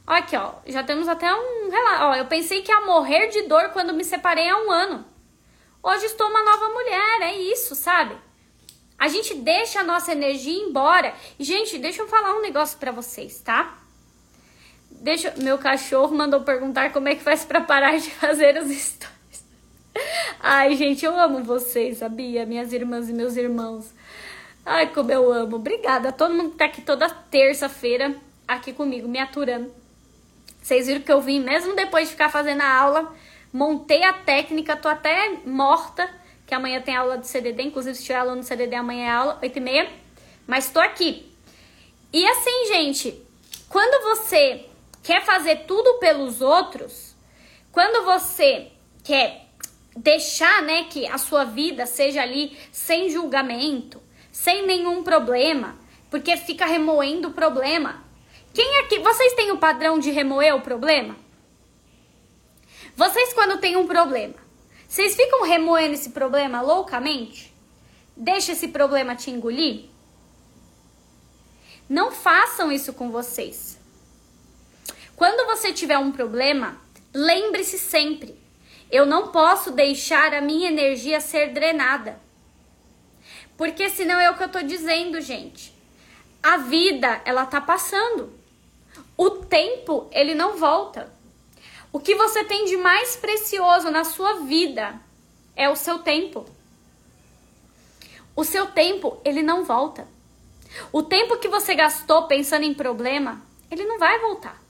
Olha 0.08 0.20
aqui, 0.20 0.36
ó. 0.36 0.54
Já 0.68 0.84
temos 0.84 1.08
até 1.08 1.34
um 1.34 1.70
relato. 1.70 2.04
Ó, 2.04 2.16
eu 2.16 2.26
pensei 2.26 2.62
que 2.62 2.72
ia 2.72 2.82
morrer 2.82 3.28
de 3.28 3.44
dor 3.44 3.70
quando 3.70 3.94
me 3.94 4.04
separei 4.04 4.48
há 4.48 4.58
um 4.58 4.72
ano. 4.72 5.06
Hoje 5.82 6.06
estou 6.06 6.28
uma 6.28 6.44
nova 6.44 6.70
mulher. 6.70 7.22
É 7.22 7.36
isso, 7.36 7.76
sabe? 7.76 8.16
A 8.98 9.08
gente 9.08 9.34
deixa 9.36 9.80
a 9.80 9.84
nossa 9.84 10.12
energia 10.12 10.64
embora. 10.64 11.14
Gente, 11.40 11.78
deixa 11.78 12.02
eu 12.02 12.08
falar 12.08 12.36
um 12.36 12.42
negócio 12.42 12.78
para 12.78 12.92
vocês, 12.92 13.40
tá? 13.40 13.78
Deixa, 14.90 15.34
meu 15.38 15.58
cachorro 15.58 16.16
mandou 16.16 16.42
perguntar 16.42 16.94
como 16.94 17.10
é 17.10 17.16
que 17.16 17.24
faz 17.24 17.44
para 17.44 17.62
parar 17.62 17.98
de 18.00 18.10
fazer 18.12 18.58
os 18.58 18.70
stories. 18.72 19.46
Ai, 20.40 20.76
gente, 20.76 21.04
eu 21.04 21.20
amo 21.20 21.44
vocês, 21.44 21.98
sabia? 21.98 22.46
Minhas 22.46 22.72
irmãs 22.72 23.10
e 23.10 23.14
meus 23.14 23.36
irmãos. 23.36 23.94
Ai, 24.66 24.92
como 24.94 25.12
eu 25.12 25.32
amo. 25.32 25.58
Obrigada 25.58 26.10
a 26.10 26.12
todo 26.12 26.34
mundo 26.34 26.52
que 26.52 26.58
tá 26.58 26.66
aqui 26.66 26.82
toda 26.82 27.10
terça-feira 27.10 28.16
aqui 28.48 28.72
comigo, 28.72 29.08
me 29.08 29.20
aturando. 29.20 29.85
Vocês 30.66 30.88
viram 30.88 31.02
que 31.02 31.12
eu 31.12 31.22
vim, 31.22 31.42
mesmo 31.42 31.76
depois 31.76 32.08
de 32.08 32.14
ficar 32.14 32.28
fazendo 32.28 32.62
a 32.62 32.68
aula, 32.68 33.16
montei 33.54 34.04
a 34.04 34.14
técnica, 34.14 34.76
tô 34.76 34.88
até 34.88 35.38
morta, 35.46 36.10
que 36.44 36.56
amanhã 36.56 36.82
tem 36.82 36.96
aula 36.96 37.20
de 37.20 37.28
CDD, 37.28 37.62
inclusive 37.62 37.94
se 37.94 38.02
tiver 38.02 38.18
aluno 38.18 38.42
de 38.42 38.48
CDD, 38.48 38.76
amanhã 38.76 39.06
é 39.06 39.12
aula, 39.12 39.40
8 39.44 39.58
e 39.58 39.60
meia, 39.60 39.88
mas 40.48 40.72
tô 40.72 40.80
aqui. 40.80 41.32
E 42.12 42.26
assim, 42.26 42.66
gente, 42.70 43.24
quando 43.70 44.04
você 44.06 44.66
quer 45.04 45.24
fazer 45.24 45.66
tudo 45.68 46.00
pelos 46.00 46.42
outros, 46.42 47.16
quando 47.72 48.04
você 48.04 48.72
quer 49.04 49.46
deixar, 49.96 50.64
né, 50.64 50.86
que 50.86 51.06
a 51.06 51.20
sua 51.20 51.44
vida 51.44 51.86
seja 51.86 52.24
ali 52.24 52.58
sem 52.72 53.12
julgamento, 53.12 54.02
sem 54.32 54.66
nenhum 54.66 55.04
problema, 55.04 55.78
porque 56.10 56.36
fica 56.38 56.66
remoendo 56.66 57.28
o 57.28 57.34
problema. 57.34 58.04
Quem 58.56 58.80
aqui, 58.80 59.00
vocês 59.00 59.34
têm 59.34 59.52
o 59.52 59.58
padrão 59.58 60.00
de 60.00 60.12
remoer 60.12 60.56
o 60.56 60.62
problema? 60.62 61.18
Vocês 62.96 63.34
quando 63.34 63.60
tem 63.60 63.76
um 63.76 63.86
problema, 63.86 64.36
Vocês 64.88 65.14
ficam 65.14 65.44
remoendo 65.44 65.94
esse 65.94 66.12
problema 66.12 66.62
loucamente? 66.62 67.54
Deixa 68.16 68.54
esse 68.54 68.70
problema 68.70 69.14
te 69.14 69.30
engolir? 69.30 69.90
Não 71.90 72.12
façam 72.12 72.72
isso 72.72 72.94
com 72.94 73.12
vocês. 73.12 73.78
Quando 75.18 75.46
você 75.48 75.74
tiver 75.74 75.98
um 75.98 76.14
problema, 76.14 76.80
lembre-se 77.14 77.78
sempre: 77.78 78.40
eu 78.90 79.06
não 79.06 79.34
posso 79.34 79.70
deixar 79.72 80.34
a 80.34 80.40
minha 80.40 80.70
energia 80.70 81.20
ser 81.20 81.52
drenada. 81.52 82.22
Porque 83.58 83.90
senão 83.90 84.18
é 84.18 84.32
o 84.32 84.38
que 84.38 84.44
eu 84.44 84.50
tô 84.50 84.62
dizendo, 84.62 85.20
gente. 85.20 85.74
A 86.42 86.56
vida, 86.56 87.22
ela 87.26 87.46
tá 87.46 87.60
passando. 87.60 88.45
O 89.18 89.30
tempo, 89.30 90.08
ele 90.12 90.36
não 90.36 90.58
volta. 90.58 91.14
O 91.92 92.00
que 92.00 92.16
você 92.16 92.44
tem 92.44 92.66
de 92.66 92.76
mais 92.76 93.16
precioso 93.16 93.90
na 93.90 94.04
sua 94.04 94.42
vida 94.42 95.00
é 95.56 95.70
o 95.70 95.76
seu 95.76 96.00
tempo. 96.00 96.46
O 98.36 98.44
seu 98.44 98.68
tempo, 98.68 99.22
ele 99.24 99.42
não 99.42 99.64
volta. 99.64 100.06
O 100.92 101.02
tempo 101.02 101.38
que 101.38 101.48
você 101.48 101.74
gastou 101.74 102.28
pensando 102.28 102.64
em 102.64 102.74
problema, 102.74 103.42
ele 103.72 103.86
não 103.86 103.98
vai 103.98 104.20
voltar. 104.20 104.62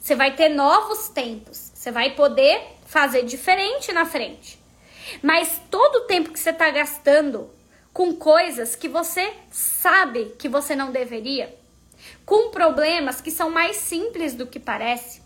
Você 0.00 0.14
vai 0.14 0.34
ter 0.34 0.48
novos 0.48 1.08
tempos. 1.08 1.72
Você 1.74 1.90
vai 1.90 2.14
poder 2.14 2.62
fazer 2.86 3.24
diferente 3.24 3.92
na 3.92 4.06
frente. 4.06 4.58
Mas 5.22 5.60
todo 5.70 5.96
o 5.96 6.06
tempo 6.06 6.32
que 6.32 6.40
você 6.40 6.50
está 6.50 6.70
gastando 6.70 7.50
com 7.92 8.14
coisas 8.14 8.74
que 8.74 8.88
você 8.88 9.32
sabe 9.50 10.34
que 10.38 10.48
você 10.48 10.74
não 10.74 10.90
deveria, 10.90 11.54
com 12.26 12.50
problemas 12.50 13.20
que 13.20 13.30
são 13.30 13.48
mais 13.48 13.76
simples 13.76 14.34
do 14.34 14.48
que 14.48 14.58
parece, 14.58 15.22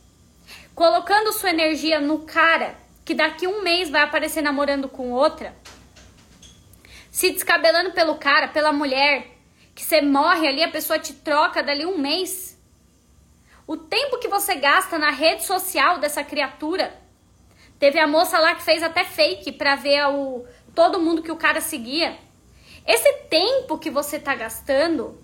colocando 0.74 1.32
sua 1.32 1.48
energia 1.48 1.98
no 1.98 2.20
cara 2.20 2.76
que 3.06 3.14
daqui 3.14 3.46
um 3.46 3.62
mês 3.62 3.88
vai 3.88 4.02
aparecer 4.02 4.42
namorando 4.42 4.86
com 4.86 5.10
outra, 5.10 5.56
se 7.10 7.30
descabelando 7.30 7.92
pelo 7.92 8.16
cara, 8.16 8.48
pela 8.48 8.70
mulher, 8.70 9.26
que 9.74 9.82
você 9.82 10.02
morre 10.02 10.46
ali, 10.46 10.62
a 10.62 10.70
pessoa 10.70 10.98
te 10.98 11.14
troca 11.14 11.62
dali 11.62 11.86
um 11.86 11.96
mês. 11.96 12.56
O 13.66 13.76
tempo 13.76 14.18
que 14.18 14.28
você 14.28 14.56
gasta 14.56 14.98
na 14.98 15.10
rede 15.10 15.44
social 15.44 15.98
dessa 15.98 16.22
criatura. 16.22 16.92
Teve 17.78 17.98
a 17.98 18.06
moça 18.06 18.38
lá 18.38 18.54
que 18.54 18.62
fez 18.62 18.82
até 18.82 19.04
fake 19.04 19.52
pra 19.52 19.74
ver 19.74 20.04
o, 20.08 20.44
todo 20.74 21.00
mundo 21.00 21.22
que 21.22 21.32
o 21.32 21.36
cara 21.36 21.60
seguia. 21.60 22.18
Esse 22.86 23.12
tempo 23.30 23.78
que 23.78 23.90
você 23.90 24.16
está 24.16 24.34
gastando 24.34 25.18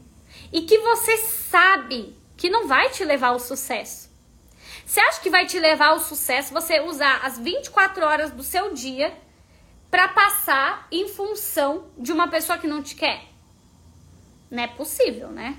e 0.52 0.62
que 0.62 0.78
você 0.78 1.16
sabe 1.18 2.16
que 2.36 2.50
não 2.50 2.66
vai 2.66 2.90
te 2.90 3.04
levar 3.04 3.28
ao 3.28 3.38
sucesso. 3.38 4.10
Você 4.84 5.00
acha 5.00 5.20
que 5.20 5.30
vai 5.30 5.46
te 5.46 5.58
levar 5.58 5.88
ao 5.88 6.00
sucesso 6.00 6.52
você 6.52 6.80
usar 6.80 7.24
as 7.24 7.38
24 7.38 8.04
horas 8.04 8.30
do 8.30 8.42
seu 8.42 8.72
dia 8.72 9.12
para 9.90 10.08
passar 10.08 10.86
em 10.92 11.08
função 11.08 11.90
de 11.98 12.12
uma 12.12 12.28
pessoa 12.28 12.58
que 12.58 12.66
não 12.66 12.82
te 12.82 12.94
quer? 12.94 13.24
Não 14.50 14.62
é 14.62 14.66
possível, 14.68 15.28
né? 15.30 15.58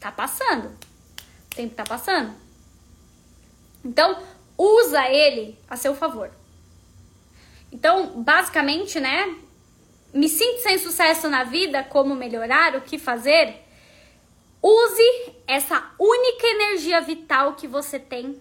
Tá 0.00 0.10
passando. 0.10 0.68
O 0.68 1.54
tempo 1.54 1.74
tá 1.74 1.84
passando. 1.84 2.34
Então, 3.84 4.22
usa 4.56 5.08
ele 5.08 5.58
a 5.68 5.76
seu 5.76 5.94
favor. 5.94 6.30
Então, 7.70 8.22
basicamente, 8.22 9.00
né, 9.00 9.36
me 10.12 10.28
sinto 10.28 10.60
sem 10.60 10.78
sucesso 10.78 11.28
na 11.28 11.44
vida, 11.44 11.82
como 11.82 12.14
melhorar, 12.14 12.76
o 12.76 12.82
que 12.82 12.98
fazer? 12.98 13.62
Use 14.62 15.32
essa 15.46 15.90
única 15.98 16.46
energia 16.46 17.00
vital 17.00 17.54
que 17.54 17.66
você 17.66 17.98
tem 17.98 18.40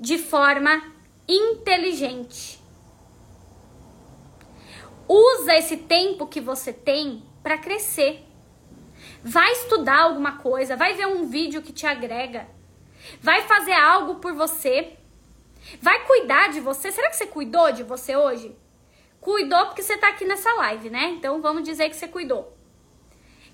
de 0.00 0.18
forma 0.18 0.82
inteligente. 1.28 2.58
Usa 5.06 5.54
esse 5.54 5.76
tempo 5.76 6.26
que 6.26 6.40
você 6.40 6.72
tem 6.72 7.22
para 7.42 7.58
crescer. 7.58 8.24
Vai 9.22 9.52
estudar 9.52 10.02
alguma 10.02 10.38
coisa, 10.38 10.76
vai 10.76 10.94
ver 10.94 11.06
um 11.06 11.26
vídeo 11.26 11.62
que 11.62 11.72
te 11.72 11.86
agrega, 11.86 12.48
vai 13.20 13.42
fazer 13.42 13.72
algo 13.72 14.16
por 14.16 14.32
você, 14.32 14.96
vai 15.80 16.04
cuidar 16.06 16.48
de 16.48 16.60
você. 16.60 16.90
Será 16.90 17.10
que 17.10 17.16
você 17.16 17.26
cuidou 17.26 17.70
de 17.72 17.82
você 17.82 18.16
hoje? 18.16 18.56
Cuidou 19.28 19.66
porque 19.66 19.82
você 19.82 19.94
tá 19.98 20.08
aqui 20.08 20.24
nessa 20.24 20.50
live, 20.54 20.88
né? 20.88 21.10
Então 21.10 21.42
vamos 21.42 21.62
dizer 21.62 21.90
que 21.90 21.96
você 21.96 22.08
cuidou. 22.08 22.56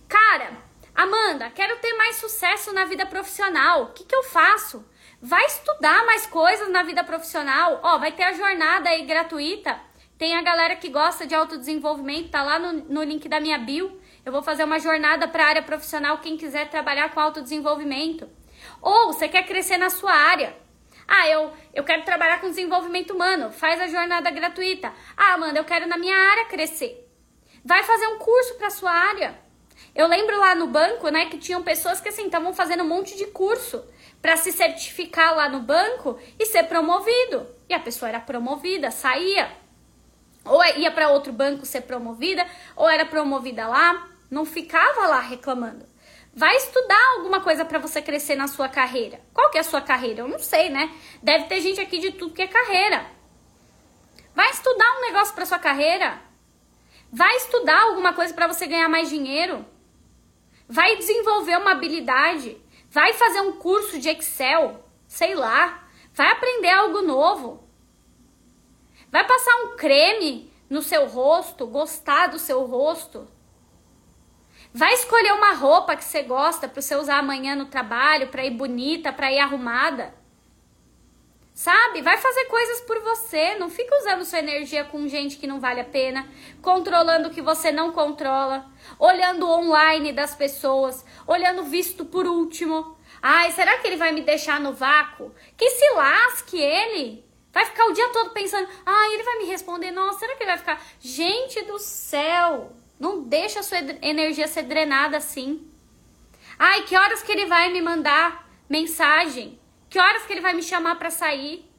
Cara, 0.08 0.52
Amanda, 0.94 1.50
quero 1.50 1.76
ter 1.78 1.92
mais 1.94 2.14
sucesso 2.14 2.72
na 2.72 2.84
vida 2.84 3.04
profissional. 3.04 3.82
O 3.82 3.86
que, 3.88 4.04
que 4.04 4.14
eu 4.14 4.22
faço? 4.22 4.88
Vai 5.20 5.44
estudar 5.46 6.06
mais 6.06 6.26
coisas 6.26 6.70
na 6.70 6.84
vida 6.84 7.02
profissional. 7.02 7.80
Ó, 7.82 7.98
vai 7.98 8.12
ter 8.12 8.22
a 8.22 8.32
jornada 8.34 8.88
aí 8.88 9.04
gratuita. 9.04 9.76
Tem 10.16 10.36
a 10.36 10.42
galera 10.42 10.76
que 10.76 10.88
gosta 10.88 11.26
de 11.26 11.34
autodesenvolvimento, 11.34 12.30
tá 12.30 12.44
lá 12.44 12.56
no, 12.56 12.72
no 12.84 13.02
link 13.02 13.28
da 13.28 13.40
minha 13.40 13.58
bio. 13.58 14.00
Eu 14.24 14.30
vou 14.30 14.42
fazer 14.44 14.62
uma 14.62 14.78
jornada 14.78 15.26
para 15.26 15.42
a 15.44 15.48
área 15.48 15.62
profissional, 15.62 16.18
quem 16.18 16.36
quiser 16.36 16.70
trabalhar 16.70 17.12
com 17.12 17.18
autodesenvolvimento. 17.18 18.28
Ou 18.80 19.12
você 19.12 19.26
quer 19.26 19.44
crescer 19.44 19.76
na 19.76 19.90
sua 19.90 20.12
área. 20.12 20.56
Ah, 21.06 21.28
eu, 21.28 21.52
eu 21.72 21.84
quero 21.84 22.04
trabalhar 22.04 22.40
com 22.40 22.48
desenvolvimento 22.48 23.12
humano. 23.12 23.50
Faz 23.50 23.80
a 23.80 23.88
jornada 23.88 24.30
gratuita. 24.30 24.92
Ah, 25.16 25.34
Amanda, 25.34 25.58
eu 25.58 25.64
quero 25.64 25.86
na 25.86 25.96
minha 25.96 26.16
área 26.16 26.46
crescer. 26.46 27.08
Vai 27.64 27.82
fazer 27.82 28.06
um 28.08 28.18
curso 28.18 28.54
para 28.54 28.70
sua 28.70 28.90
área. 28.90 29.38
Eu 29.94 30.06
lembro 30.06 30.38
lá 30.38 30.54
no 30.54 30.66
banco, 30.66 31.08
né, 31.08 31.26
que 31.26 31.38
tinham 31.38 31.62
pessoas 31.62 32.00
que 32.00 32.08
assim 32.08 32.26
estavam 32.26 32.52
fazendo 32.52 32.82
um 32.82 32.88
monte 32.88 33.16
de 33.16 33.26
curso 33.26 33.84
para 34.20 34.36
se 34.36 34.50
certificar 34.52 35.36
lá 35.36 35.48
no 35.48 35.60
banco 35.60 36.18
e 36.38 36.46
ser 36.46 36.64
promovido. 36.64 37.46
E 37.68 37.74
a 37.74 37.80
pessoa 37.80 38.08
era 38.08 38.20
promovida, 38.20 38.90
saía. 38.90 39.50
Ou 40.44 40.64
ia 40.64 40.90
para 40.90 41.10
outro 41.10 41.32
banco 41.32 41.64
ser 41.64 41.82
promovida, 41.82 42.46
ou 42.76 42.88
era 42.88 43.06
promovida 43.06 43.66
lá, 43.66 44.08
não 44.30 44.44
ficava 44.44 45.06
lá 45.06 45.20
reclamando. 45.20 45.86
Vai 46.36 46.56
estudar 46.56 47.12
alguma 47.16 47.40
coisa 47.40 47.64
para 47.64 47.78
você 47.78 48.02
crescer 48.02 48.34
na 48.34 48.48
sua 48.48 48.68
carreira. 48.68 49.20
Qual 49.32 49.50
que 49.50 49.58
é 49.58 49.60
a 49.60 49.64
sua 49.64 49.80
carreira? 49.80 50.22
Eu 50.22 50.28
não 50.28 50.40
sei, 50.40 50.68
né? 50.68 50.92
Deve 51.22 51.44
ter 51.44 51.60
gente 51.60 51.80
aqui 51.80 51.98
de 51.98 52.10
tudo 52.12 52.34
que 52.34 52.42
é 52.42 52.48
carreira. 52.48 53.06
Vai 54.34 54.50
estudar 54.50 54.98
um 54.98 55.02
negócio 55.02 55.32
para 55.32 55.46
sua 55.46 55.60
carreira. 55.60 56.20
Vai 57.12 57.36
estudar 57.36 57.80
alguma 57.82 58.12
coisa 58.12 58.34
para 58.34 58.48
você 58.48 58.66
ganhar 58.66 58.88
mais 58.88 59.08
dinheiro. 59.08 59.64
Vai 60.68 60.96
desenvolver 60.96 61.56
uma 61.56 61.70
habilidade. 61.70 62.60
Vai 62.90 63.12
fazer 63.12 63.40
um 63.40 63.52
curso 63.52 64.00
de 64.00 64.08
Excel, 64.08 64.84
sei 65.06 65.36
lá. 65.36 65.86
Vai 66.12 66.32
aprender 66.32 66.70
algo 66.70 67.02
novo. 67.02 67.62
Vai 69.08 69.24
passar 69.24 69.54
um 69.66 69.76
creme 69.76 70.52
no 70.68 70.82
seu 70.82 71.06
rosto, 71.06 71.64
gostar 71.68 72.26
do 72.26 72.40
seu 72.40 72.64
rosto. 72.64 73.28
Vai 74.76 74.92
escolher 74.94 75.32
uma 75.34 75.52
roupa 75.52 75.94
que 75.94 76.02
você 76.02 76.24
gosta 76.24 76.66
para 76.66 76.82
você 76.82 76.96
usar 76.96 77.18
amanhã 77.18 77.54
no 77.54 77.66
trabalho, 77.66 78.26
para 78.26 78.44
ir 78.44 78.50
bonita, 78.50 79.12
para 79.12 79.30
ir 79.30 79.38
arrumada. 79.38 80.12
Sabe? 81.54 82.02
Vai 82.02 82.18
fazer 82.18 82.46
coisas 82.46 82.80
por 82.80 82.98
você. 83.00 83.54
Não 83.54 83.70
fica 83.70 83.96
usando 84.00 84.24
sua 84.24 84.40
energia 84.40 84.82
com 84.82 85.06
gente 85.06 85.36
que 85.36 85.46
não 85.46 85.60
vale 85.60 85.80
a 85.80 85.84
pena, 85.84 86.28
controlando 86.60 87.28
o 87.28 87.30
que 87.30 87.40
você 87.40 87.70
não 87.70 87.92
controla, 87.92 88.66
olhando 88.98 89.48
online 89.48 90.12
das 90.12 90.34
pessoas, 90.34 91.04
olhando 91.24 91.62
visto 91.62 92.04
por 92.04 92.26
último. 92.26 92.98
Ai, 93.22 93.52
será 93.52 93.78
que 93.78 93.86
ele 93.86 93.96
vai 93.96 94.10
me 94.10 94.22
deixar 94.22 94.58
no 94.58 94.72
vácuo? 94.72 95.32
Que 95.56 95.70
se 95.70 95.88
lasque 95.94 96.60
ele. 96.60 97.24
Vai 97.52 97.64
ficar 97.64 97.86
o 97.86 97.92
dia 97.92 98.08
todo 98.08 98.30
pensando, 98.30 98.68
ai, 98.84 99.14
ele 99.14 99.22
vai 99.22 99.38
me 99.38 99.44
responder, 99.44 99.92
nossa, 99.92 100.18
será 100.18 100.34
que 100.34 100.42
ele 100.42 100.50
vai 100.50 100.58
ficar? 100.58 100.84
Gente 100.98 101.62
do 101.62 101.78
céu! 101.78 102.72
Não 103.04 103.22
deixa 103.22 103.60
a 103.60 103.62
sua 103.62 103.76
energia 104.00 104.48
ser 104.48 104.62
drenada 104.62 105.18
assim. 105.18 105.70
Ai, 106.58 106.84
que 106.84 106.96
horas 106.96 107.22
que 107.22 107.30
ele 107.32 107.44
vai 107.44 107.70
me 107.70 107.82
mandar 107.82 108.48
mensagem? 108.66 109.60
Que 109.90 109.98
horas 109.98 110.24
que 110.24 110.32
ele 110.32 110.40
vai 110.40 110.54
me 110.54 110.62
chamar 110.62 110.94
para 110.94 111.10
sair? 111.10 111.70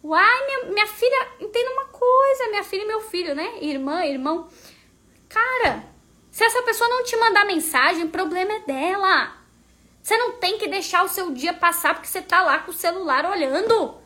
Uai, 0.00 0.46
minha, 0.46 0.64
minha 0.66 0.86
filha, 0.86 1.28
entenda 1.40 1.72
uma 1.72 1.86
coisa, 1.86 2.50
minha 2.50 2.62
filha 2.62 2.82
e 2.82 2.86
meu 2.86 3.00
filho, 3.00 3.34
né? 3.34 3.58
Irmã, 3.62 4.04
irmão. 4.04 4.48
Cara, 5.28 5.84
se 6.30 6.44
essa 6.44 6.62
pessoa 6.62 6.88
não 6.88 7.02
te 7.02 7.16
mandar 7.16 7.44
mensagem, 7.44 8.04
o 8.04 8.10
problema 8.10 8.52
é 8.52 8.60
dela. 8.60 9.36
Você 10.00 10.16
não 10.16 10.34
tem 10.34 10.56
que 10.56 10.68
deixar 10.68 11.04
o 11.04 11.08
seu 11.08 11.32
dia 11.32 11.52
passar 11.52 11.94
porque 11.94 12.06
você 12.06 12.22
tá 12.22 12.42
lá 12.42 12.60
com 12.60 12.70
o 12.70 12.74
celular 12.74 13.26
olhando. 13.26 14.00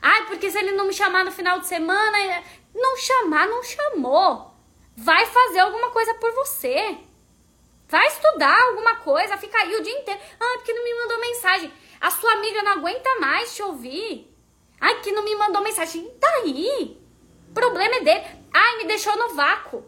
Ai, 0.00 0.26
porque 0.26 0.48
se 0.48 0.58
ele 0.58 0.76
não 0.76 0.86
me 0.86 0.94
chamar 0.94 1.24
no 1.24 1.32
final 1.32 1.58
de 1.58 1.66
semana, 1.66 2.44
não 2.72 2.96
chamar, 2.96 3.48
não 3.48 3.64
chamou. 3.64 4.47
Vai 5.00 5.26
fazer 5.26 5.60
alguma 5.60 5.90
coisa 5.90 6.12
por 6.14 6.32
você. 6.32 6.98
Vai 7.88 8.04
estudar 8.08 8.60
alguma 8.64 8.96
coisa, 8.96 9.36
fica 9.36 9.56
aí 9.56 9.76
o 9.76 9.82
dia 9.82 9.96
inteiro. 9.96 10.20
Ah, 10.40 10.54
porque 10.56 10.72
não 10.72 10.82
me 10.82 10.92
mandou 10.92 11.20
mensagem. 11.20 11.72
A 12.00 12.10
sua 12.10 12.32
amiga 12.32 12.64
não 12.64 12.72
aguenta 12.72 13.20
mais 13.20 13.54
te 13.54 13.62
ouvir. 13.62 14.28
Ai, 14.80 15.00
que 15.00 15.12
não 15.12 15.22
me 15.22 15.36
mandou 15.36 15.62
mensagem. 15.62 16.04
E 16.04 16.18
daí? 16.18 17.00
O 17.48 17.54
problema 17.54 17.94
é 17.94 18.00
dele. 18.00 18.24
Ai, 18.52 18.78
me 18.78 18.86
deixou 18.86 19.16
no 19.16 19.34
vácuo. 19.36 19.84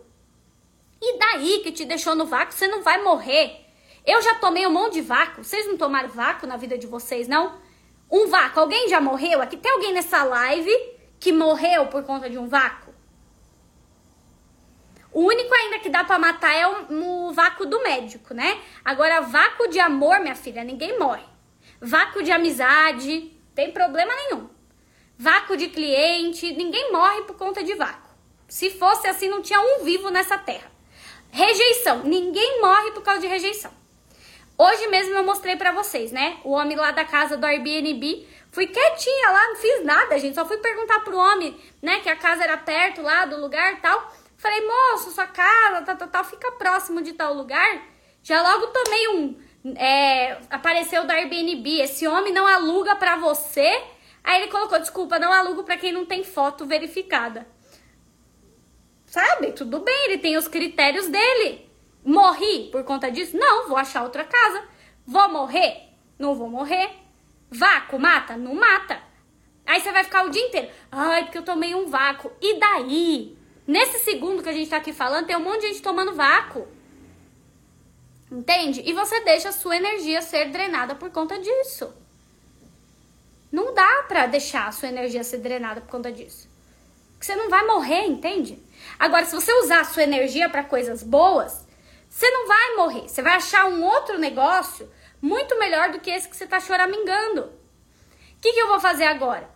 E 1.03 1.19
daí 1.19 1.59
que 1.65 1.73
te 1.73 1.85
deixou 1.85 2.15
no 2.15 2.27
vácuo? 2.27 2.55
Você 2.55 2.69
não 2.69 2.81
vai 2.81 3.03
morrer. 3.03 3.67
Eu 4.07 4.23
já 4.23 4.37
tomei 4.37 4.65
um 4.65 4.73
monte 4.73 4.95
de 4.95 5.03
vácuo. 5.03 5.43
Vocês 5.43 5.67
não 5.67 5.77
tomaram 5.77 6.09
vácuo 6.09 6.47
na 6.47 6.57
vida 6.57 6.79
de 6.79 6.87
vocês, 6.87 7.27
não? 7.27 7.61
Um 8.09 8.29
vácuo. 8.29 8.61
Alguém 8.61 8.89
já 8.89 9.01
morreu 9.01 9.43
aqui? 9.43 9.57
Tem 9.57 9.73
alguém 9.73 9.93
nessa 9.93 10.23
live 10.23 10.71
que 11.19 11.33
morreu 11.33 11.89
por 11.89 12.05
conta 12.05 12.31
de 12.31 12.39
um 12.39 12.47
vácuo? 12.47 12.80
O 15.21 15.25
único 15.25 15.55
ainda 15.55 15.79
que 15.81 15.91
dá 15.91 16.03
para 16.03 16.19
matar 16.19 16.51
é 16.51 16.67
o, 16.67 17.29
o 17.29 17.33
vácuo 17.35 17.67
do 17.67 17.83
médico, 17.83 18.33
né? 18.33 18.59
Agora, 18.83 19.21
vácuo 19.21 19.69
de 19.69 19.79
amor, 19.79 20.19
minha 20.21 20.35
filha, 20.35 20.65
ninguém 20.65 20.99
morre. 20.99 21.27
Vácuo 21.79 22.23
de 22.23 22.33
amizade, 22.33 23.31
tem 23.55 23.71
problema 23.71 24.15
nenhum. 24.15 24.49
Vácuo 25.19 25.59
de 25.59 25.69
cliente, 25.69 26.51
ninguém 26.55 26.91
morre 26.91 27.21
por 27.25 27.37
conta 27.37 27.63
de 27.63 27.75
vácuo. 27.75 28.09
Se 28.49 28.71
fosse 28.71 29.09
assim, 29.09 29.29
não 29.29 29.43
tinha 29.43 29.61
um 29.61 29.85
vivo 29.85 30.09
nessa 30.09 30.39
terra. 30.39 30.73
Rejeição, 31.31 32.03
ninguém 32.03 32.63
morre 32.63 32.93
por 32.93 33.03
causa 33.03 33.21
de 33.21 33.27
rejeição. 33.27 33.73
Hoje 34.57 34.87
mesmo 34.87 35.15
eu 35.15 35.23
mostrei 35.23 35.55
para 35.55 35.73
vocês, 35.73 36.11
né? 36.11 36.39
O 36.45 36.53
homem 36.53 36.79
lá 36.79 36.93
da 36.93 37.05
casa 37.05 37.37
do 37.37 37.45
Airbnb. 37.45 38.27
Fui 38.53 38.67
quietinha 38.67 39.31
lá, 39.31 39.49
não 39.49 39.57
fiz 39.57 39.85
nada, 39.85 40.19
gente. 40.19 40.35
Só 40.35 40.47
fui 40.47 40.57
perguntar 40.57 41.01
pro 41.01 41.19
homem, 41.19 41.61
né, 41.83 42.01
que 42.01 42.09
a 42.09 42.17
casa 42.17 42.43
era 42.43 42.57
perto 42.57 43.03
lá 43.03 43.27
do 43.27 43.39
lugar 43.39 43.83
tal. 43.83 44.11
Falei, 44.41 44.67
moço, 44.67 45.11
sua 45.11 45.27
casa, 45.27 45.83
tal, 45.83 46.09
tal, 46.09 46.25
fica 46.25 46.51
próximo 46.53 47.03
de 47.03 47.13
tal 47.13 47.35
lugar. 47.35 47.83
Já 48.23 48.41
logo 48.41 48.69
tomei 48.69 49.09
um. 49.09 49.39
É, 49.77 50.39
apareceu 50.49 51.07
do 51.07 51.13
Airbnb. 51.13 51.79
Esse 51.79 52.09
homem 52.09 52.33
não 52.33 52.47
aluga 52.47 52.97
pra 52.97 53.17
você. 53.17 53.85
Aí 54.25 54.41
ele 54.41 54.51
colocou, 54.51 54.79
desculpa, 54.79 55.19
não 55.19 55.31
alugo 55.31 55.63
pra 55.63 55.77
quem 55.77 55.93
não 55.93 56.07
tem 56.07 56.25
foto 56.25 56.65
verificada. 56.65 57.47
Sabe? 59.05 59.53
Tudo 59.53 59.81
bem, 59.81 60.07
ele 60.07 60.17
tem 60.17 60.39
os 60.39 60.49
critérios 60.49 61.07
dele. 61.09 61.71
Morri 62.03 62.71
por 62.73 62.83
conta 62.83 63.11
disso? 63.11 63.37
Não, 63.37 63.69
vou 63.69 63.77
achar 63.77 64.05
outra 64.05 64.25
casa. 64.25 64.65
Vou 65.07 65.29
morrer? 65.29 65.91
Não 66.19 66.35
vou 66.35 66.49
morrer. 66.49 66.93
Vácuo 67.51 67.99
mata? 67.99 68.39
Não 68.39 68.55
mata. 68.55 69.03
Aí 69.67 69.83
você 69.83 69.93
vai 69.93 70.03
ficar 70.03 70.25
o 70.25 70.31
dia 70.31 70.47
inteiro. 70.47 70.71
Ai, 70.91 71.25
porque 71.25 71.37
eu 71.37 71.45
tomei 71.45 71.75
um 71.75 71.89
vácuo. 71.89 72.33
E 72.41 72.59
daí? 72.59 73.40
Nesse 73.71 74.01
segundo 74.01 74.43
que 74.43 74.49
a 74.49 74.53
gente 74.53 74.69
tá 74.69 74.79
aqui 74.79 74.93
falando, 74.93 75.29
tem 75.29 75.37
um 75.37 75.45
monte 75.45 75.61
de 75.61 75.69
gente 75.69 75.83
tomando 75.83 76.13
vácuo. 76.13 76.67
Entende? 78.29 78.83
E 78.85 78.93
você 78.93 79.21
deixa 79.21 79.51
a 79.51 79.53
sua 79.53 79.77
energia 79.77 80.21
ser 80.23 80.51
drenada 80.51 80.97
por 80.97 81.09
conta 81.11 81.39
disso. 81.39 81.95
Não 83.53 83.73
dá 83.73 84.07
pra 84.09 84.27
deixar 84.27 84.67
a 84.67 84.73
sua 84.73 84.89
energia 84.89 85.23
ser 85.23 85.39
drenada 85.39 85.81
por 85.81 85.89
conta 85.89 86.11
disso. 86.11 86.51
Porque 87.13 87.27
você 87.27 87.37
não 87.37 87.49
vai 87.49 87.65
morrer, 87.65 88.07
entende? 88.07 88.61
Agora, 88.99 89.25
se 89.25 89.37
você 89.37 89.53
usar 89.61 89.83
a 89.83 89.85
sua 89.85 90.03
energia 90.03 90.51
para 90.51 90.65
coisas 90.65 91.05
boas, 91.05 91.65
você 92.09 92.29
não 92.29 92.49
vai 92.49 92.75
morrer. 92.75 93.09
Você 93.09 93.23
vai 93.23 93.35
achar 93.35 93.67
um 93.67 93.85
outro 93.85 94.19
negócio 94.19 94.91
muito 95.23 95.57
melhor 95.61 95.93
do 95.93 96.01
que 96.01 96.11
esse 96.11 96.29
que 96.29 96.37
você 96.37 96.43
está 96.43 96.59
choramingando. 96.59 97.43
O 97.43 98.41
que, 98.41 98.53
que 98.53 98.59
eu 98.59 98.67
vou 98.67 98.81
fazer 98.81 99.05
agora? 99.05 99.49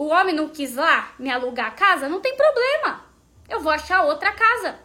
O 0.00 0.06
homem 0.06 0.34
não 0.34 0.48
quis 0.48 0.76
lá 0.76 1.12
me 1.18 1.30
alugar 1.30 1.66
a 1.66 1.72
casa? 1.72 2.08
Não 2.08 2.22
tem 2.22 2.34
problema. 2.34 3.04
Eu 3.46 3.60
vou 3.60 3.70
achar 3.70 4.02
outra 4.02 4.32
casa. 4.32 4.80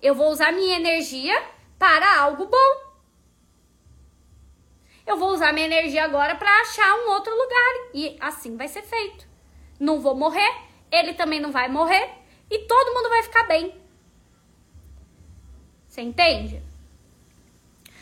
Eu 0.00 0.14
vou 0.14 0.30
usar 0.30 0.50
minha 0.50 0.76
energia 0.76 1.38
para 1.78 2.20
algo 2.20 2.46
bom. 2.46 2.90
Eu 5.06 5.18
vou 5.18 5.28
usar 5.28 5.52
minha 5.52 5.66
energia 5.66 6.04
agora 6.04 6.36
para 6.36 6.50
achar 6.62 6.90
um 6.94 7.10
outro 7.10 7.36
lugar. 7.36 7.90
E 7.92 8.16
assim 8.18 8.56
vai 8.56 8.66
ser 8.66 8.80
feito. 8.80 9.28
Não 9.78 10.00
vou 10.00 10.14
morrer, 10.14 10.54
ele 10.90 11.12
também 11.12 11.38
não 11.38 11.52
vai 11.52 11.68
morrer 11.68 12.08
e 12.50 12.60
todo 12.60 12.94
mundo 12.94 13.10
vai 13.10 13.22
ficar 13.24 13.42
bem. 13.42 13.78
Você 15.86 16.00
entende? 16.00 16.62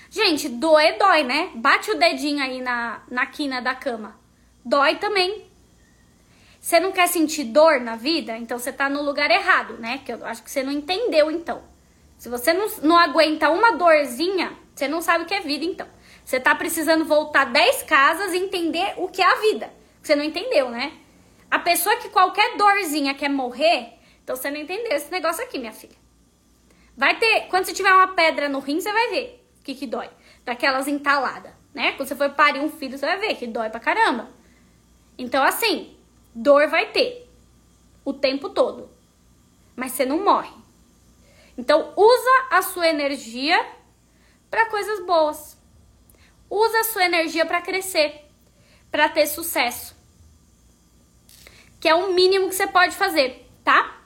Gente, 0.09 0.49
doer 0.49 0.99
dói, 0.99 1.25
né? 1.25 1.51
Bate 1.57 1.91
o 1.91 1.99
dedinho 1.99 2.45
aí 2.45 2.63
na, 2.63 3.03
na 3.11 3.27
quina 3.27 3.61
da 3.61 3.75
cama. 3.75 4.17
Dói 4.65 4.95
também. 4.99 5.53
Você 6.65 6.81
não 6.81 6.93
quer 6.93 7.09
sentir 7.09 7.45
dor 7.45 7.79
na 7.79 7.95
vida? 7.95 8.39
Então 8.39 8.59
você 8.59 8.73
tá 8.73 8.89
no 8.89 9.03
lugar 9.03 9.31
errado, 9.31 9.75
né? 9.75 10.01
Que 10.03 10.15
eu 10.15 10.25
acho 10.25 10.43
que 10.43 10.51
você 10.51 10.63
não 10.63 10.73
entendeu, 10.73 11.31
então. 11.31 11.63
Se 12.17 12.27
você 12.27 12.55
não, 12.55 12.67
não 12.81 12.97
aguenta 12.97 13.51
uma 13.51 13.73
dorzinha, 13.73 14.51
você 14.75 14.89
não 14.89 15.03
sabe 15.03 15.25
o 15.25 15.27
que 15.27 15.35
é 15.35 15.41
vida, 15.41 15.63
então. 15.63 15.87
Você 16.25 16.41
tá 16.41 16.55
precisando 16.55 17.05
voltar 17.05 17.45
10 17.45 17.83
casas 17.83 18.33
e 18.33 18.39
entender 18.39 18.95
o 18.97 19.09
que 19.09 19.21
é 19.21 19.27
a 19.27 19.41
vida. 19.43 19.71
Você 20.03 20.17
não 20.17 20.25
entendeu, 20.25 20.71
né? 20.71 20.95
A 21.51 21.59
pessoa 21.59 21.97
que 21.97 22.09
qualquer 22.09 22.57
dorzinha 22.57 23.13
quer 23.13 23.29
morrer, 23.29 23.99
então 24.23 24.35
você 24.35 24.51
não 24.51 24.57
entendeu 24.57 24.97
esse 24.97 25.13
negócio 25.13 25.45
aqui, 25.45 25.59
minha 25.59 25.71
filha. 25.71 25.97
Vai 26.97 27.19
ter, 27.19 27.43
quando 27.51 27.67
você 27.67 27.75
tiver 27.75 27.93
uma 27.93 28.15
pedra 28.15 28.49
no 28.49 28.61
rim, 28.61 28.81
você 28.81 28.91
vai 28.91 29.11
ver 29.11 29.47
o 29.61 29.65
que, 29.65 29.75
que 29.75 29.87
dói. 29.87 30.09
Daquelas 30.47 30.89
entaladas, 30.89 31.53
né? 31.75 31.93
Quando 31.93 32.09
você 32.09 32.17
for 32.17 32.31
parir 32.31 32.61
um 32.61 32.71
filho, 32.71 32.97
você 32.97 33.05
vai 33.05 33.19
ver 33.19 33.35
que 33.35 33.47
dói 33.47 33.69
pra 33.69 33.81
caramba. 33.81 34.31
Então, 35.19 35.45
assim, 35.45 35.94
dor 36.35 36.69
vai 36.69 36.91
ter 36.91 37.31
o 38.05 38.13
tempo 38.13 38.51
todo. 38.51 38.91
Mas 39.77 39.93
você 39.93 40.05
não 40.05 40.23
morre. 40.23 40.53
Então, 41.57 41.93
usa 41.97 42.47
a 42.51 42.63
sua 42.63 42.89
energia 42.89 43.65
para 44.51 44.67
coisas 44.67 45.05
boas. 45.07 45.57
Usa 46.51 46.81
a 46.81 46.85
sua 46.85 47.05
energia 47.05 47.47
para 47.47 47.61
crescer, 47.61 48.25
para 48.91 49.09
ter 49.09 49.27
sucesso. 49.27 49.95
Que 51.81 51.89
é 51.89 51.95
o 51.95 52.13
mínimo 52.13 52.49
que 52.49 52.55
você 52.55 52.67
pode 52.67 52.95
fazer, 52.95 53.49
tá? 53.65 54.01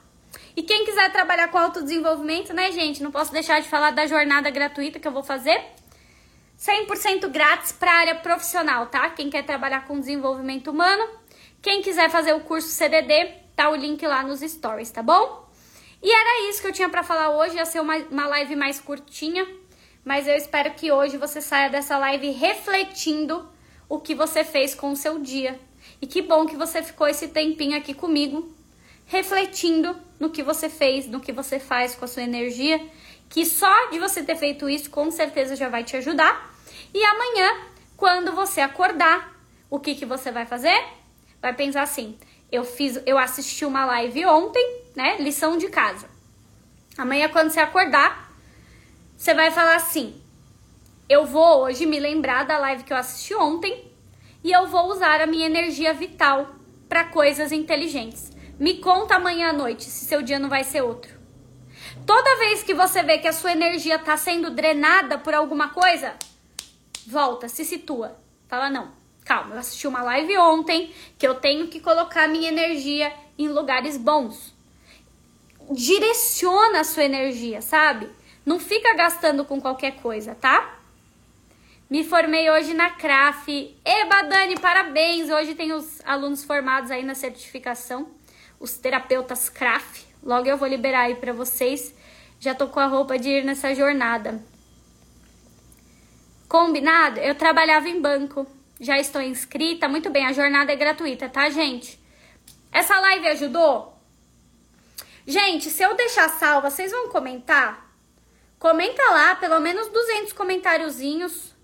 E 0.56 0.62
quem 0.62 0.84
quiser 0.84 1.12
trabalhar 1.12 1.48
com 1.48 1.58
autodesenvolvimento, 1.58 2.52
né, 2.52 2.72
gente? 2.72 3.02
Não 3.02 3.12
posso 3.12 3.32
deixar 3.32 3.60
de 3.60 3.68
falar 3.68 3.92
da 3.92 4.06
jornada 4.06 4.50
gratuita 4.50 4.98
que 4.98 5.06
eu 5.06 5.12
vou 5.12 5.22
fazer. 5.22 5.64
100% 6.58 7.28
grátis 7.28 7.70
para 7.70 7.92
área 7.92 8.14
profissional, 8.16 8.86
tá? 8.86 9.08
Quem 9.10 9.30
quer 9.30 9.44
trabalhar 9.44 9.86
com 9.86 10.00
desenvolvimento 10.00 10.72
humano, 10.72 11.17
quem 11.60 11.82
quiser 11.82 12.10
fazer 12.10 12.34
o 12.34 12.40
curso 12.40 12.68
CDD, 12.68 13.32
tá 13.56 13.70
o 13.70 13.74
link 13.74 14.06
lá 14.06 14.22
nos 14.22 14.40
stories, 14.40 14.90
tá 14.90 15.02
bom? 15.02 15.48
E 16.02 16.10
era 16.10 16.48
isso 16.48 16.60
que 16.60 16.68
eu 16.68 16.72
tinha 16.72 16.88
para 16.88 17.02
falar 17.02 17.30
hoje, 17.30 17.56
ia 17.56 17.64
ser 17.64 17.80
uma, 17.80 17.96
uma 17.96 18.26
live 18.28 18.54
mais 18.54 18.78
curtinha, 18.80 19.46
mas 20.04 20.28
eu 20.28 20.36
espero 20.36 20.72
que 20.74 20.92
hoje 20.92 21.16
você 21.16 21.40
saia 21.40 21.68
dessa 21.68 21.98
live 21.98 22.30
refletindo 22.30 23.48
o 23.88 23.98
que 23.98 24.14
você 24.14 24.44
fez 24.44 24.74
com 24.74 24.92
o 24.92 24.96
seu 24.96 25.18
dia. 25.18 25.58
E 26.00 26.06
que 26.06 26.22
bom 26.22 26.46
que 26.46 26.56
você 26.56 26.82
ficou 26.82 27.08
esse 27.08 27.28
tempinho 27.28 27.76
aqui 27.76 27.92
comigo, 27.92 28.54
refletindo 29.06 29.96
no 30.20 30.30
que 30.30 30.42
você 30.42 30.68
fez, 30.68 31.06
no 31.06 31.20
que 31.20 31.32
você 31.32 31.58
faz 31.58 31.94
com 31.94 32.04
a 32.04 32.08
sua 32.08 32.22
energia, 32.22 32.80
que 33.28 33.44
só 33.44 33.90
de 33.90 33.98
você 33.98 34.22
ter 34.22 34.36
feito 34.36 34.68
isso 34.68 34.90
com 34.90 35.10
certeza 35.10 35.56
já 35.56 35.68
vai 35.68 35.82
te 35.82 35.96
ajudar. 35.96 36.54
E 36.94 37.04
amanhã, 37.04 37.66
quando 37.96 38.32
você 38.32 38.60
acordar, 38.60 39.36
o 39.68 39.80
que 39.80 39.94
que 39.94 40.06
você 40.06 40.30
vai 40.30 40.46
fazer? 40.46 40.97
Vai 41.40 41.54
pensar 41.54 41.82
assim: 41.82 42.18
eu 42.50 42.64
fiz, 42.64 43.00
eu 43.06 43.18
assisti 43.18 43.64
uma 43.64 43.84
live 43.84 44.26
ontem, 44.26 44.82
né? 44.94 45.16
Lição 45.18 45.56
de 45.56 45.68
casa. 45.68 46.08
Amanhã 46.96 47.28
quando 47.28 47.50
você 47.50 47.60
acordar, 47.60 48.32
você 49.16 49.34
vai 49.34 49.50
falar 49.50 49.76
assim: 49.76 50.20
eu 51.08 51.24
vou 51.24 51.62
hoje 51.62 51.86
me 51.86 51.98
lembrar 51.98 52.44
da 52.44 52.58
live 52.58 52.84
que 52.84 52.92
eu 52.92 52.96
assisti 52.96 53.34
ontem 53.34 53.90
e 54.42 54.52
eu 54.52 54.66
vou 54.66 54.90
usar 54.90 55.20
a 55.20 55.26
minha 55.26 55.46
energia 55.46 55.94
vital 55.94 56.54
para 56.88 57.04
coisas 57.04 57.52
inteligentes. 57.52 58.30
Me 58.58 58.78
conta 58.78 59.14
amanhã 59.14 59.50
à 59.50 59.52
noite 59.52 59.84
se 59.84 60.04
seu 60.04 60.22
dia 60.22 60.38
não 60.38 60.48
vai 60.48 60.64
ser 60.64 60.82
outro. 60.82 61.16
Toda 62.04 62.38
vez 62.38 62.62
que 62.62 62.74
você 62.74 63.02
vê 63.02 63.18
que 63.18 63.28
a 63.28 63.32
sua 63.32 63.52
energia 63.52 63.96
está 63.96 64.16
sendo 64.16 64.50
drenada 64.50 65.18
por 65.18 65.34
alguma 65.34 65.68
coisa, 65.68 66.14
volta, 67.06 67.48
se 67.48 67.64
situa. 67.64 68.18
Fala, 68.48 68.68
não, 68.70 68.92
calma, 69.28 69.54
eu 69.54 69.58
assisti 69.58 69.86
uma 69.86 70.02
live 70.02 70.38
ontem 70.38 70.90
que 71.18 71.28
eu 71.28 71.34
tenho 71.34 71.68
que 71.68 71.80
colocar 71.80 72.26
minha 72.26 72.48
energia 72.48 73.12
em 73.38 73.48
lugares 73.48 73.98
bons. 73.98 74.54
Direciona 75.70 76.80
a 76.80 76.84
sua 76.84 77.04
energia, 77.04 77.60
sabe? 77.60 78.08
Não 78.46 78.58
fica 78.58 78.94
gastando 78.94 79.44
com 79.44 79.60
qualquer 79.60 79.96
coisa, 79.96 80.34
tá? 80.34 80.76
Me 81.90 82.02
formei 82.02 82.50
hoje 82.50 82.72
na 82.72 82.88
CRAF. 82.88 83.76
Eba, 83.84 84.22
Dani, 84.22 84.58
parabéns! 84.58 85.28
Hoje 85.28 85.54
tem 85.54 85.72
os 85.72 86.00
alunos 86.06 86.42
formados 86.42 86.90
aí 86.90 87.02
na 87.02 87.14
certificação 87.14 88.08
os 88.58 88.78
terapeutas 88.78 89.50
CRAF. 89.50 90.06
Logo 90.22 90.48
eu 90.48 90.56
vou 90.56 90.66
liberar 90.66 91.02
aí 91.02 91.14
para 91.14 91.34
vocês. 91.34 91.94
Já 92.40 92.54
tô 92.54 92.68
com 92.68 92.80
a 92.80 92.86
roupa 92.86 93.18
de 93.18 93.28
ir 93.28 93.44
nessa 93.44 93.74
jornada. 93.74 94.42
Combinado? 96.48 97.20
Eu 97.20 97.34
trabalhava 97.34 97.88
em 97.88 98.00
banco. 98.00 98.57
Já 98.80 98.98
estou 98.98 99.20
inscrita. 99.20 99.88
Muito 99.88 100.10
bem, 100.10 100.26
a 100.26 100.32
jornada 100.32 100.72
é 100.72 100.76
gratuita, 100.76 101.28
tá, 101.28 101.48
gente? 101.50 101.98
Essa 102.72 102.98
live 103.00 103.28
ajudou? 103.28 103.94
Gente, 105.26 105.68
se 105.70 105.82
eu 105.82 105.94
deixar 105.94 106.28
salva, 106.28 106.70
vocês 106.70 106.90
vão 106.90 107.08
comentar? 107.08 107.92
Comenta 108.58 109.02
lá, 109.10 109.34
pelo 109.36 109.60
menos 109.60 109.88
200 109.88 110.32
comentáriozinhos 110.32 111.54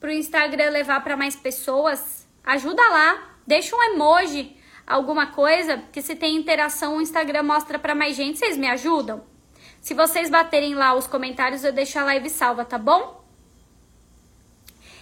pro 0.00 0.10
Instagram 0.10 0.70
levar 0.70 1.02
para 1.04 1.16
mais 1.16 1.36
pessoas. 1.36 2.26
Ajuda 2.44 2.82
lá, 2.88 3.36
deixa 3.46 3.76
um 3.76 3.82
emoji 3.82 4.58
alguma 4.88 5.26
coisa, 5.26 5.82
que 5.92 6.00
se 6.00 6.16
tem 6.16 6.34
interação, 6.34 6.96
o 6.96 7.02
Instagram 7.02 7.42
mostra 7.42 7.78
para 7.78 7.94
mais 7.94 8.16
gente. 8.16 8.38
Vocês 8.38 8.56
me 8.56 8.66
ajudam? 8.68 9.22
Se 9.80 9.92
vocês 9.92 10.30
baterem 10.30 10.74
lá 10.74 10.94
os 10.94 11.06
comentários, 11.06 11.62
eu 11.62 11.72
deixo 11.72 11.98
a 11.98 12.04
live 12.04 12.30
salva, 12.30 12.64
tá 12.64 12.78
bom? 12.78 13.17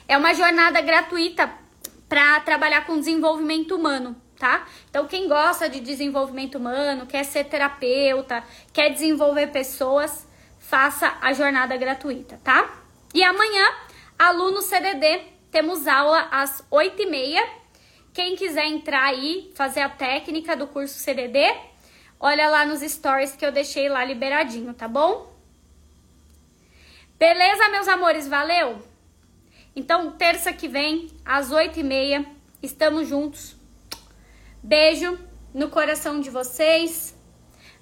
É 0.08 0.16
uma 0.16 0.32
jornada 0.34 0.80
gratuita 0.80 1.52
para 2.08 2.38
trabalhar 2.40 2.86
com 2.86 2.98
desenvolvimento 2.98 3.74
humano, 3.74 4.14
tá? 4.38 4.66
Então, 4.88 5.06
quem 5.06 5.28
gosta 5.28 5.68
de 5.68 5.80
desenvolvimento 5.80 6.58
humano, 6.58 7.06
quer 7.06 7.24
ser 7.24 7.44
terapeuta, 7.44 8.44
quer 8.72 8.90
desenvolver 8.90 9.48
pessoas, 9.48 10.26
faça 10.60 11.16
a 11.20 11.32
jornada 11.32 11.76
gratuita, 11.76 12.40
tá? 12.44 12.82
E 13.12 13.24
amanhã, 13.24 13.64
aluno 14.16 14.62
CDD, 14.62 15.22
temos 15.50 15.86
aula 15.88 16.28
às 16.30 16.62
8h30. 16.70 17.42
Quem 18.12 18.36
quiser 18.36 18.66
entrar 18.66 19.04
aí, 19.04 19.52
fazer 19.54 19.80
a 19.80 19.88
técnica 19.88 20.56
do 20.56 20.66
curso 20.68 20.98
CDD, 20.98 21.52
olha 22.20 22.48
lá 22.48 22.64
nos 22.64 22.80
stories 22.80 23.34
que 23.34 23.44
eu 23.44 23.50
deixei 23.52 23.88
lá 23.88 24.04
liberadinho, 24.04 24.72
tá 24.72 24.86
bom? 24.86 25.34
Beleza, 27.18 27.68
meus 27.70 27.88
amores? 27.88 28.28
Valeu? 28.28 28.95
Então, 29.76 30.12
terça 30.12 30.54
que 30.54 30.66
vem, 30.66 31.08
às 31.22 31.50
8h30, 31.50 32.24
estamos 32.62 33.06
juntos. 33.06 33.54
Beijo 34.62 35.18
no 35.52 35.68
coração 35.68 36.18
de 36.18 36.30
vocês. 36.30 37.14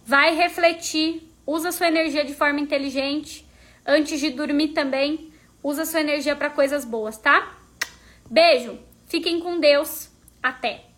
Vai 0.04 0.34
refletir, 0.34 1.32
usa 1.46 1.70
sua 1.70 1.86
energia 1.86 2.24
de 2.24 2.34
forma 2.34 2.58
inteligente. 2.58 3.46
Antes 3.86 4.18
de 4.18 4.30
dormir 4.30 4.70
também, 4.70 5.32
usa 5.62 5.86
sua 5.86 6.00
energia 6.00 6.34
para 6.34 6.50
coisas 6.50 6.84
boas, 6.84 7.16
tá? 7.16 7.56
Beijo. 8.28 8.76
Fiquem 9.06 9.38
com 9.38 9.60
Deus. 9.60 10.10
Até. 10.42 10.93